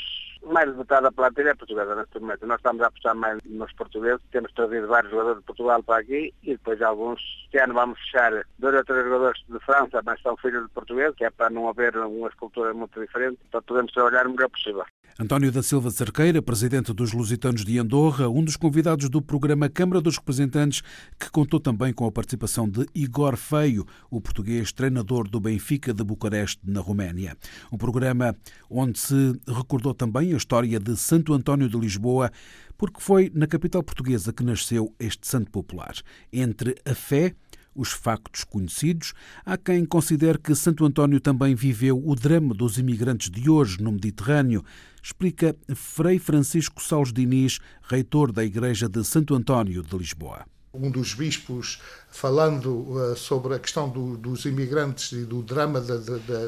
mais 0.45 0.71
de 0.71 0.77
metade 0.77 1.03
da 1.03 1.11
plantilha 1.11 1.49
é 1.49 1.55
portuguesa 1.55 1.95
neste 1.95 2.19
momento. 2.19 2.45
Nós 2.45 2.57
estamos 2.57 2.81
a 2.81 2.87
apostar 2.87 3.15
mais 3.15 3.39
nos 3.45 3.71
portugueses. 3.73 4.21
Temos 4.31 4.51
trazido 4.53 4.87
vários 4.87 5.11
jogadores 5.11 5.39
de 5.39 5.45
Portugal 5.45 5.83
para 5.83 6.01
aqui 6.01 6.33
e 6.43 6.51
depois 6.51 6.81
alguns. 6.81 7.21
Este 7.45 7.63
ano 7.63 7.73
vamos 7.73 7.97
fechar 7.99 8.45
dois 8.59 8.75
ou 8.75 8.83
três 8.83 9.05
jogadores 9.05 9.41
de 9.47 9.59
França, 9.59 10.01
mas 10.05 10.21
são 10.21 10.35
filhos 10.35 10.63
de 10.63 10.69
português, 10.73 11.15
que 11.15 11.23
é 11.23 11.29
para 11.29 11.49
não 11.49 11.69
haver 11.69 11.95
uma 11.95 12.27
escultura 12.27 12.73
muito 12.73 12.99
diferente, 12.99 13.39
para 13.49 13.61
podermos 13.61 13.93
trabalhar 13.93 14.27
o 14.27 14.31
melhor 14.31 14.49
possível. 14.49 14.83
António 15.17 15.49
da 15.49 15.63
Silva 15.63 15.89
Cerqueira, 15.89 16.41
presidente 16.41 16.91
dos 16.91 17.13
Lusitanos 17.13 17.63
de 17.63 17.79
Andorra, 17.79 18.27
um 18.27 18.43
dos 18.43 18.57
convidados 18.57 19.07
do 19.07 19.21
programa 19.21 19.69
Câmara 19.69 20.01
dos 20.01 20.17
Representantes, 20.17 20.81
que 21.17 21.31
contou 21.31 21.57
também 21.57 21.93
com 21.93 22.05
a 22.05 22.11
participação 22.11 22.67
de 22.67 22.85
Igor 22.93 23.37
Feio, 23.37 23.85
o 24.11 24.19
português 24.19 24.73
treinador 24.73 25.29
do 25.29 25.39
Benfica 25.39 25.93
de 25.93 26.03
Bucareste, 26.03 26.59
na 26.65 26.81
Roménia. 26.81 27.37
Um 27.71 27.77
programa 27.77 28.35
onde 28.69 28.99
se 28.99 29.39
recordou 29.47 29.93
também 29.93 30.34
a 30.35 30.37
história 30.37 30.79
de 30.79 30.95
Santo 30.95 31.33
António 31.33 31.67
de 31.67 31.77
Lisboa, 31.77 32.31
porque 32.77 33.01
foi 33.01 33.31
na 33.33 33.47
capital 33.47 33.81
portuguesa 33.81 34.31
que 34.31 34.43
nasceu 34.43 34.93
este 34.99 35.27
santo 35.27 35.49
popular. 35.49 35.95
Entre 36.31 36.75
a 36.85 36.93
fé, 36.93 37.33
os 37.73 37.91
factos 37.91 38.43
conhecidos. 38.43 39.13
Há 39.45 39.57
quem 39.57 39.85
considere 39.85 40.37
que 40.37 40.55
Santo 40.55 40.85
António 40.85 41.19
também 41.19 41.55
viveu 41.55 42.01
o 42.05 42.15
drama 42.15 42.53
dos 42.53 42.77
imigrantes 42.77 43.29
de 43.29 43.49
hoje 43.49 43.81
no 43.81 43.91
Mediterrâneo, 43.91 44.63
explica 45.03 45.55
Frei 45.73 46.19
Francisco 46.19 46.81
Salles 46.81 47.11
Diniz, 47.11 47.59
reitor 47.83 48.31
da 48.31 48.45
Igreja 48.45 48.87
de 48.87 49.03
Santo 49.03 49.35
António 49.35 49.83
de 49.83 49.97
Lisboa 49.97 50.45
um 50.81 50.89
dos 50.89 51.13
bispos 51.13 51.79
falando 52.09 52.69
uh, 52.69 53.15
sobre 53.15 53.55
a 53.55 53.59
questão 53.59 53.89
do, 53.89 54.15
dos 54.15 54.45
imigrantes 54.45 55.11
e 55.11 55.25
do 55.25 55.41
drama 55.41 55.81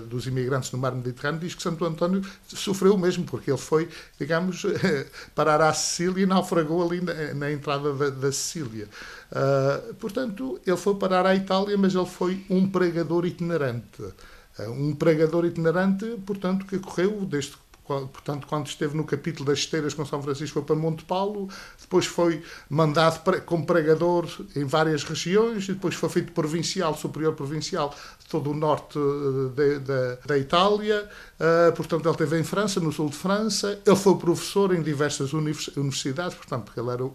dos 0.09 0.25
imigrantes 0.25 0.71
no 0.71 0.79
mar 0.79 0.95
Mediterrâneo, 0.95 1.41
diz 1.41 1.53
que 1.53 1.61
Santo 1.61 1.83
António 1.83 2.21
sofreu 2.47 2.97
mesmo, 2.97 3.25
porque 3.25 3.51
ele 3.51 3.57
foi, 3.57 3.89
digamos, 4.17 4.63
parar 5.35 5.61
à 5.61 5.73
Sicília 5.73 6.23
e 6.23 6.25
naufragou 6.25 6.85
ali 6.85 7.01
na, 7.01 7.33
na 7.33 7.51
entrada 7.51 7.93
da, 7.93 8.09
da 8.09 8.31
Sicília. 8.31 8.87
Uh, 9.29 9.93
portanto, 9.95 10.59
ele 10.65 10.77
foi 10.77 10.95
parar 10.95 11.25
à 11.25 11.35
Itália, 11.35 11.77
mas 11.77 11.93
ele 11.93 12.05
foi 12.05 12.45
um 12.49 12.69
pregador 12.69 13.25
itinerante. 13.25 14.01
Uh, 14.01 14.71
um 14.71 14.95
pregador 14.95 15.45
itinerante, 15.45 16.05
portanto, 16.25 16.65
que 16.65 16.79
correu 16.79 17.25
desde 17.25 17.57
portanto, 17.87 18.47
quando 18.47 18.67
esteve 18.67 18.95
no 18.95 19.03
capítulo 19.03 19.45
das 19.45 19.59
esteiras 19.59 19.93
com 19.93 20.05
São 20.05 20.21
Francisco 20.21 20.53
foi 20.53 20.63
para 20.63 20.75
Monte 20.75 21.05
Paulo, 21.05 21.47
depois 21.79 22.05
foi 22.05 22.43
mandado 22.69 23.21
como 23.45 23.65
pregador 23.65 24.27
em 24.55 24.65
várias 24.65 25.03
regiões, 25.03 25.65
e 25.65 25.73
depois 25.73 25.95
foi 25.95 26.09
feito 26.09 26.31
provincial, 26.33 26.95
superior 26.95 27.33
provincial 27.33 27.93
de 28.19 28.25
todo 28.27 28.51
o 28.51 28.53
norte 28.53 28.97
eh, 28.97 29.49
de, 29.55 29.79
de, 29.79 30.27
da 30.27 30.37
Itália, 30.37 31.09
uh, 31.39 31.75
portanto 31.75 32.05
ele 32.05 32.11
esteve 32.11 32.39
em 32.39 32.43
França, 32.43 32.79
no 32.79 32.91
sul 32.91 33.09
de 33.09 33.15
França, 33.15 33.79
ele 33.85 33.95
foi 33.95 34.17
professor 34.17 34.73
em 34.73 34.81
diversas 34.81 35.33
universidades, 35.33 36.35
portanto, 36.35 36.65
porque 36.65 36.79
ele 36.79 36.89
era 36.89 37.09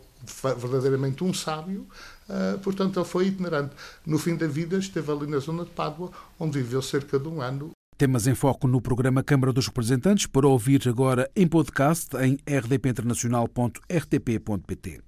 verdadeiramente 0.57 1.23
um 1.23 1.35
sábio, 1.35 1.87
uh, 2.29 2.59
portanto 2.61 2.99
ele 2.99 3.07
foi 3.07 3.27
itinerante. 3.27 3.75
No 4.07 4.19
fim 4.19 4.37
da 4.37 4.47
vida 4.47 4.79
esteve 4.79 5.11
ali 5.11 5.27
na 5.27 5.39
zona 5.39 5.65
de 5.65 5.71
Pádua, 5.71 6.11
onde 6.39 6.59
viveu 6.59 6.81
cerca 6.81 7.19
de 7.19 7.29
um 7.29 7.41
ano 7.43 7.73
Temas 7.99 8.27
em 8.27 8.35
foco 8.35 8.67
no 8.67 8.81
programa 8.81 9.23
Câmara 9.23 9.53
dos 9.53 9.67
Representantes 9.67 10.25
para 10.27 10.49
ouvir 10.49 10.89
agora 10.89 11.31
em 11.37 11.47
podcast 11.47 12.17
em 12.17 12.39
rdpinternacional.rtp.pt. 12.49 15.01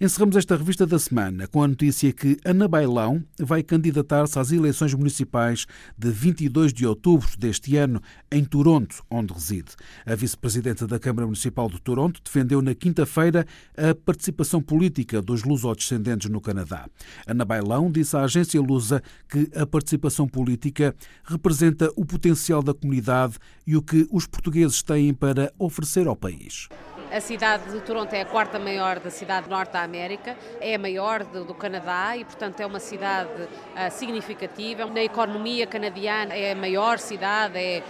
Encerramos 0.00 0.36
esta 0.36 0.56
revista 0.56 0.86
da 0.86 0.98
semana 0.98 1.46
com 1.46 1.62
a 1.62 1.68
notícia 1.68 2.10
que 2.10 2.38
Ana 2.44 2.66
Bailão 2.66 3.22
vai 3.38 3.62
candidatar-se 3.62 4.36
às 4.38 4.50
eleições 4.50 4.94
municipais 4.94 5.66
de 5.96 6.10
22 6.10 6.72
de 6.72 6.86
outubro 6.86 7.28
deste 7.38 7.76
ano 7.76 8.00
em 8.30 8.44
Toronto, 8.44 9.04
onde 9.10 9.32
reside. 9.32 9.72
A 10.06 10.14
vice-presidenta 10.16 10.86
da 10.86 10.98
Câmara 10.98 11.26
Municipal 11.26 11.68
de 11.68 11.78
Toronto 11.80 12.20
defendeu 12.24 12.62
na 12.62 12.74
quinta-feira 12.74 13.46
a 13.76 13.94
participação 13.94 14.62
política 14.62 15.22
dos 15.22 15.44
lusodescendentes 15.44 16.30
no 16.30 16.40
Canadá. 16.40 16.88
Ana 17.26 17.44
Bailão 17.44 17.90
disse 17.90 18.16
à 18.16 18.22
agência 18.22 18.58
Lusa 18.60 19.02
que 19.28 19.50
a 19.54 19.66
participação 19.66 20.26
política 20.26 20.94
representa 21.24 21.92
o 21.94 22.04
potencial 22.04 22.21
potencial 22.22 22.62
da 22.62 22.72
comunidade 22.72 23.36
e 23.66 23.76
o 23.76 23.82
que 23.82 24.06
os 24.12 24.28
portugueses 24.28 24.80
têm 24.80 25.12
para 25.12 25.52
oferecer 25.58 26.06
ao 26.06 26.14
país. 26.14 26.68
A 27.10 27.20
cidade 27.20 27.70
de 27.70 27.80
Toronto 27.80 28.14
é 28.14 28.22
a 28.22 28.24
quarta 28.24 28.58
maior 28.58 28.98
da 28.98 29.10
cidade 29.10 29.46
Norte 29.46 29.72
da 29.72 29.82
América, 29.82 30.34
é 30.60 30.76
a 30.76 30.78
maior 30.78 31.24
do, 31.24 31.44
do 31.44 31.52
Canadá 31.52 32.16
e, 32.16 32.24
portanto, 32.24 32.60
é 32.60 32.64
uma 32.64 32.80
cidade 32.80 33.42
uh, 33.42 33.90
significativa. 33.90 34.86
Na 34.86 35.02
economia 35.02 35.66
canadiana 35.66 36.32
é 36.32 36.52
a 36.52 36.56
maior 36.56 36.98
cidade, 36.98 37.58
é 37.58 37.82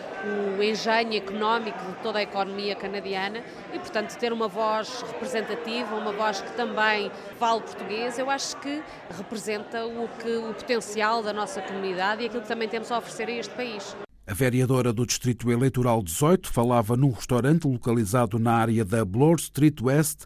o 0.58 0.60
engenho 0.60 1.14
económico 1.14 1.78
de 1.78 2.02
toda 2.02 2.18
a 2.18 2.22
economia 2.22 2.74
canadiana 2.74 3.44
e, 3.72 3.78
portanto, 3.78 4.16
ter 4.16 4.32
uma 4.32 4.48
voz 4.48 5.02
representativa, 5.02 5.94
uma 5.94 6.12
voz 6.12 6.40
que 6.40 6.52
também 6.56 7.08
fale 7.38 7.60
português, 7.60 8.18
eu 8.18 8.28
acho 8.28 8.56
que 8.56 8.82
representa 9.16 9.86
o, 9.86 10.08
que, 10.18 10.36
o 10.36 10.52
potencial 10.52 11.22
da 11.22 11.32
nossa 11.32 11.62
comunidade 11.62 12.22
e 12.22 12.26
aquilo 12.26 12.42
que 12.42 12.48
também 12.48 12.68
temos 12.68 12.90
a 12.90 12.98
oferecer 12.98 13.28
a 13.28 13.32
este 13.32 13.54
país. 13.54 13.94
A 14.32 14.34
vereadora 14.34 14.94
do 14.94 15.04
Distrito 15.04 15.50
Eleitoral 15.50 16.02
18 16.02 16.50
falava 16.50 16.96
num 16.96 17.10
restaurante 17.10 17.68
localizado 17.68 18.38
na 18.38 18.54
área 18.54 18.82
da 18.82 19.04
Bloor 19.04 19.36
Street 19.38 19.78
West, 19.82 20.24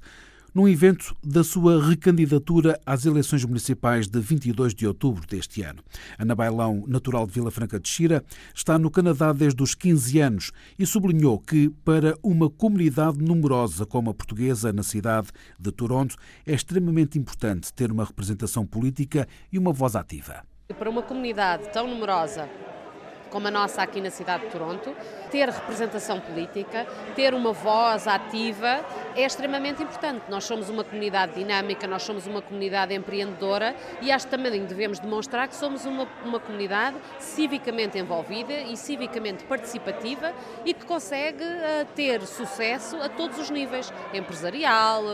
num 0.54 0.68
evento 0.68 1.12
da 1.24 1.42
sua 1.42 1.84
recandidatura 1.84 2.78
às 2.86 3.04
eleições 3.04 3.44
municipais 3.44 4.06
de 4.06 4.20
22 4.20 4.76
de 4.76 4.86
outubro 4.86 5.26
deste 5.26 5.62
ano. 5.62 5.82
Ana 6.16 6.36
Bailão, 6.36 6.84
natural 6.86 7.26
de 7.26 7.32
Vila 7.32 7.50
Franca 7.50 7.80
de 7.80 7.88
Xira, 7.88 8.24
está 8.54 8.78
no 8.78 8.92
Canadá 8.92 9.32
desde 9.32 9.60
os 9.60 9.74
15 9.74 10.20
anos 10.20 10.52
e 10.78 10.86
sublinhou 10.86 11.40
que, 11.40 11.68
para 11.84 12.16
uma 12.22 12.48
comunidade 12.48 13.18
numerosa 13.18 13.84
como 13.84 14.10
a 14.10 14.14
portuguesa 14.14 14.72
na 14.72 14.84
cidade 14.84 15.30
de 15.58 15.72
Toronto, 15.72 16.14
é 16.46 16.54
extremamente 16.54 17.18
importante 17.18 17.72
ter 17.72 17.90
uma 17.90 18.04
representação 18.04 18.64
política 18.64 19.26
e 19.52 19.58
uma 19.58 19.72
voz 19.72 19.96
ativa. 19.96 20.44
Para 20.78 20.90
uma 20.90 21.02
comunidade 21.02 21.72
tão 21.72 21.88
numerosa 21.88 22.48
como 23.36 23.48
a 23.48 23.50
nossa 23.50 23.82
aqui 23.82 24.00
na 24.00 24.08
cidade 24.08 24.46
de 24.46 24.50
Toronto, 24.50 24.96
ter 25.30 25.46
representação 25.50 26.18
política, 26.18 26.86
ter 27.14 27.34
uma 27.34 27.52
voz 27.52 28.08
ativa 28.08 28.82
é 29.14 29.26
extremamente 29.26 29.82
importante. 29.82 30.22
Nós 30.30 30.44
somos 30.44 30.70
uma 30.70 30.82
comunidade 30.82 31.34
dinâmica, 31.34 31.86
nós 31.86 32.02
somos 32.02 32.26
uma 32.26 32.40
comunidade 32.40 32.94
empreendedora 32.94 33.76
e 34.00 34.10
acho 34.10 34.24
que 34.24 34.30
também 34.30 34.64
devemos 34.64 34.98
demonstrar 34.98 35.48
que 35.48 35.54
somos 35.54 35.84
uma, 35.84 36.08
uma 36.24 36.40
comunidade 36.40 36.96
civicamente 37.18 37.98
envolvida 37.98 38.54
e 38.54 38.74
civicamente 38.74 39.44
participativa 39.44 40.32
e 40.64 40.72
que 40.72 40.86
consegue 40.86 41.44
uh, 41.44 41.84
ter 41.94 42.22
sucesso 42.22 42.96
a 43.02 43.10
todos 43.10 43.38
os 43.38 43.50
níveis, 43.50 43.92
empresarial, 44.14 45.04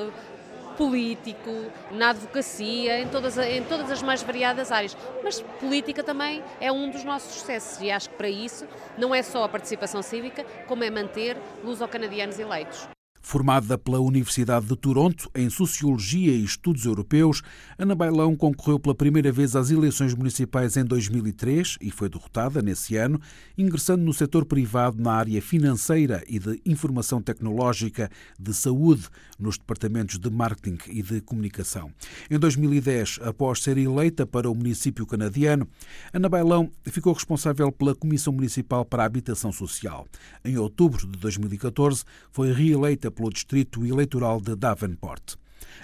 político, 0.83 1.71
na 1.93 2.11
advocacia, 2.11 2.99
em 2.99 3.07
todas, 3.07 3.39
em 3.39 3.63
todas 3.63 3.89
as 3.89 4.03
mais 4.03 4.21
variadas 4.21 4.73
áreas. 4.73 4.97
Mas 5.23 5.41
política 5.61 6.03
também 6.03 6.43
é 6.61 6.73
um 6.73 6.91
dos 6.91 7.05
nossos 7.05 7.35
sucessos 7.35 7.81
e 7.81 7.89
acho 7.89 8.11
que 8.11 8.17
para 8.17 8.29
isso 8.29 8.67
não 8.99 9.15
é 9.15 9.23
só 9.23 9.45
a 9.45 9.49
participação 9.49 10.03
cívica, 10.03 10.45
como 10.67 10.83
é 10.83 10.91
manter 10.91 11.37
luso-canadianos 11.63 12.37
eleitos. 12.41 12.92
Formada 13.23 13.79
pela 13.79 14.01
Universidade 14.01 14.67
de 14.67 14.77
Toronto 14.77 15.31
em 15.33 15.49
Sociologia 15.49 16.33
e 16.33 16.43
Estudos 16.43 16.85
Europeus, 16.85 17.41
Ana 17.79 17.95
Bailão 17.95 18.35
concorreu 18.35 18.81
pela 18.81 18.97
primeira 18.97 19.31
vez 19.31 19.55
às 19.55 19.71
eleições 19.71 20.13
municipais 20.13 20.77
em 20.77 20.85
2003 20.85 21.79
e 21.81 21.91
foi 21.93 22.09
derrotada 22.09 22.61
nesse 22.61 22.97
ano, 22.97 23.21
ingressando 23.57 24.03
no 24.03 24.13
setor 24.13 24.45
privado 24.45 25.01
na 25.01 25.13
área 25.13 25.41
financeira 25.41 26.23
e 26.29 26.41
de 26.41 26.61
informação 26.67 27.23
tecnológica, 27.23 28.11
de 28.39 28.53
saúde, 28.53 29.09
nos 29.39 29.57
departamentos 29.57 30.19
de 30.19 30.29
marketing 30.29 30.79
e 30.91 31.01
de 31.01 31.21
comunicação. 31.21 31.93
Em 32.29 32.39
2010, 32.39 33.21
após 33.23 33.63
ser 33.63 33.79
eleita 33.79 34.27
para 34.27 34.51
o 34.51 34.55
município 34.55 35.07
canadiano, 35.07 35.69
Ana 36.13 36.29
Bailão 36.29 36.71
ficou 36.85 37.13
responsável 37.13 37.71
pela 37.71 37.95
Comissão 37.95 38.33
Municipal 38.33 38.85
para 38.85 39.05
a 39.05 39.07
Habitação 39.07 39.53
Social. 39.53 40.09
Em 40.45 40.57
outubro 40.57 41.07
de 41.07 41.19
2014, 41.19 42.05
foi 42.33 42.53
reeleita 42.53 43.12
pelo 43.13 43.31
Distrito 43.31 43.87
Eleitoral 43.87 44.41
de 44.41 44.57
Davenport. 44.57 45.37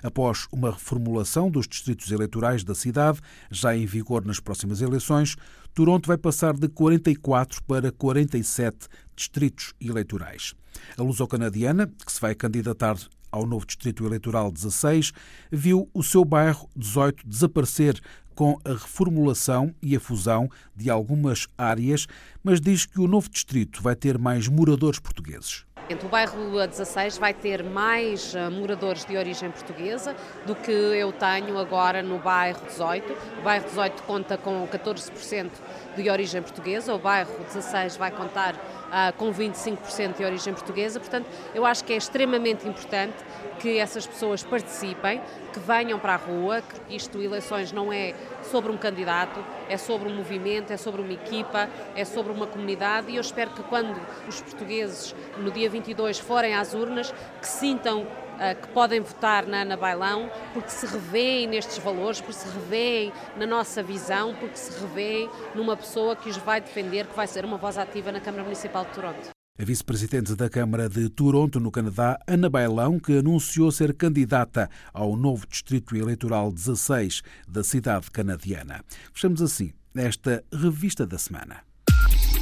Após 0.02 0.46
uma 0.52 0.70
reformulação 0.70 1.50
dos 1.50 1.66
distritos 1.66 2.10
eleitorais 2.10 2.64
da 2.64 2.74
cidade, 2.74 3.20
já 3.50 3.76
em 3.76 3.86
vigor 3.86 4.24
nas 4.24 4.40
próximas 4.40 4.80
eleições, 4.80 5.36
Toronto 5.74 6.06
vai 6.06 6.18
passar 6.18 6.54
de 6.54 6.68
44 6.68 7.62
para 7.64 7.92
47 7.92 8.88
distritos 9.14 9.74
eleitorais. 9.80 10.54
A 10.96 11.02
luso-canadiana, 11.02 11.86
que 11.86 12.12
se 12.12 12.20
vai 12.20 12.34
candidatar 12.34 12.96
ao 13.30 13.46
novo 13.46 13.66
Distrito 13.66 14.04
Eleitoral 14.06 14.50
16, 14.50 15.12
viu 15.50 15.88
o 15.92 16.02
seu 16.02 16.24
bairro 16.24 16.68
18 16.76 17.26
desaparecer 17.26 18.00
com 18.34 18.56
a 18.64 18.70
reformulação 18.70 19.74
e 19.82 19.96
a 19.96 20.00
fusão 20.00 20.48
de 20.74 20.88
algumas 20.88 21.48
áreas, 21.58 22.06
mas 22.42 22.60
diz 22.60 22.86
que 22.86 23.00
o 23.00 23.08
novo 23.08 23.28
distrito 23.28 23.82
vai 23.82 23.96
ter 23.96 24.16
mais 24.16 24.46
moradores 24.46 25.00
portugueses. 25.00 25.64
O 25.90 26.08
bairro 26.08 26.66
16 26.66 27.16
vai 27.16 27.32
ter 27.32 27.64
mais 27.64 28.34
eh, 28.34 28.50
moradores 28.50 29.06
de 29.06 29.16
origem 29.16 29.50
portuguesa 29.50 30.14
do 30.44 30.54
que 30.54 30.70
eu 30.70 31.10
tenho 31.12 31.58
agora 31.58 32.02
no 32.02 32.18
bairro 32.18 32.60
18. 32.66 33.10
O 33.38 33.42
bairro 33.42 33.64
18 33.64 34.02
conta 34.02 34.36
com 34.36 34.68
14% 34.68 35.50
de 35.96 36.10
origem 36.10 36.42
portuguesa, 36.42 36.94
o 36.94 36.98
bairro 36.98 37.32
16 37.42 37.96
vai 37.96 38.10
contar 38.10 38.54
uh, 38.54 39.12
com 39.16 39.32
25% 39.32 40.18
de 40.18 40.24
origem 40.24 40.52
portuguesa. 40.52 41.00
Portanto, 41.00 41.26
eu 41.54 41.64
acho 41.64 41.82
que 41.84 41.94
é 41.94 41.96
extremamente 41.96 42.68
importante 42.68 43.16
que 43.58 43.78
essas 43.78 44.06
pessoas 44.06 44.42
participem, 44.42 45.20
que 45.52 45.58
venham 45.58 45.98
para 45.98 46.14
a 46.14 46.16
rua, 46.16 46.62
que 46.62 46.96
isto, 46.96 47.20
eleições, 47.20 47.72
não 47.72 47.92
é 47.92 48.14
sobre 48.42 48.70
um 48.70 48.76
candidato, 48.76 49.44
é 49.68 49.76
sobre 49.76 50.08
um 50.08 50.14
movimento, 50.14 50.72
é 50.72 50.76
sobre 50.76 51.00
uma 51.00 51.12
equipa, 51.12 51.68
é 51.94 52.04
sobre 52.04 52.32
uma 52.32 52.46
comunidade 52.46 53.10
e 53.10 53.16
eu 53.16 53.20
espero 53.20 53.50
que 53.50 53.62
quando 53.64 54.00
os 54.26 54.40
portugueses, 54.40 55.14
no 55.36 55.50
dia 55.50 55.68
22, 55.68 56.18
forem 56.18 56.54
às 56.54 56.74
urnas, 56.74 57.12
que 57.40 57.46
sintam 57.46 58.02
uh, 58.02 58.60
que 58.60 58.68
podem 58.68 59.00
votar 59.00 59.46
na 59.46 59.62
Ana 59.62 59.76
Bailão, 59.76 60.30
porque 60.54 60.70
se 60.70 60.86
revêem 60.86 61.46
nestes 61.46 61.78
valores, 61.78 62.20
porque 62.20 62.38
se 62.38 62.48
revêem 62.48 63.12
na 63.36 63.46
nossa 63.46 63.82
visão, 63.82 64.34
porque 64.34 64.56
se 64.56 64.78
revêem 64.80 65.30
numa 65.54 65.76
pessoa 65.76 66.14
que 66.16 66.28
os 66.28 66.36
vai 66.36 66.60
defender, 66.60 67.06
que 67.06 67.16
vai 67.16 67.26
ser 67.26 67.44
uma 67.44 67.56
voz 67.56 67.76
ativa 67.76 68.12
na 68.12 68.20
Câmara 68.20 68.44
Municipal 68.44 68.84
de 68.84 68.92
Toronto. 68.92 69.37
A 69.60 69.64
vice-presidente 69.64 70.36
da 70.36 70.48
Câmara 70.48 70.88
de 70.88 71.08
Toronto, 71.08 71.58
no 71.58 71.72
Canadá, 71.72 72.16
Ana 72.28 72.48
Bailão, 72.48 73.00
que 73.00 73.18
anunciou 73.18 73.72
ser 73.72 73.92
candidata 73.92 74.70
ao 74.94 75.16
novo 75.16 75.44
Distrito 75.48 75.96
Eleitoral 75.96 76.52
16 76.52 77.22
da 77.48 77.64
cidade 77.64 78.08
canadiana. 78.08 78.84
Fechamos 79.12 79.42
assim 79.42 79.72
esta 79.96 80.44
revista 80.52 81.04
da 81.04 81.18
semana. 81.18 81.56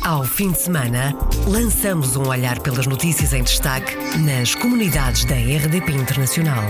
Ao 0.02 0.24
fim 0.24 0.52
de 0.52 0.58
semana, 0.58 1.14
lançamos 1.48 2.16
um 2.16 2.28
olhar 2.28 2.60
pelas 2.60 2.86
notícias 2.86 3.32
em 3.32 3.42
destaque 3.42 3.96
nas 4.18 4.54
comunidades 4.54 5.24
da 5.24 5.36
RDP 5.36 5.92
Internacional. 5.92 6.64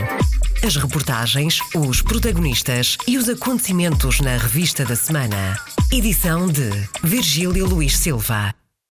As 0.64 0.76
reportagens, 0.76 1.58
os 1.74 2.00
protagonistas 2.00 2.96
e 3.08 3.18
os 3.18 3.28
acontecimentos 3.28 4.20
na 4.20 4.36
revista 4.36 4.84
da 4.84 4.94
semana. 4.94 5.58
Edição 5.90 6.46
de 6.46 6.70
Virgílio 7.02 7.66
Luís 7.66 7.98
Silva. 7.98 8.54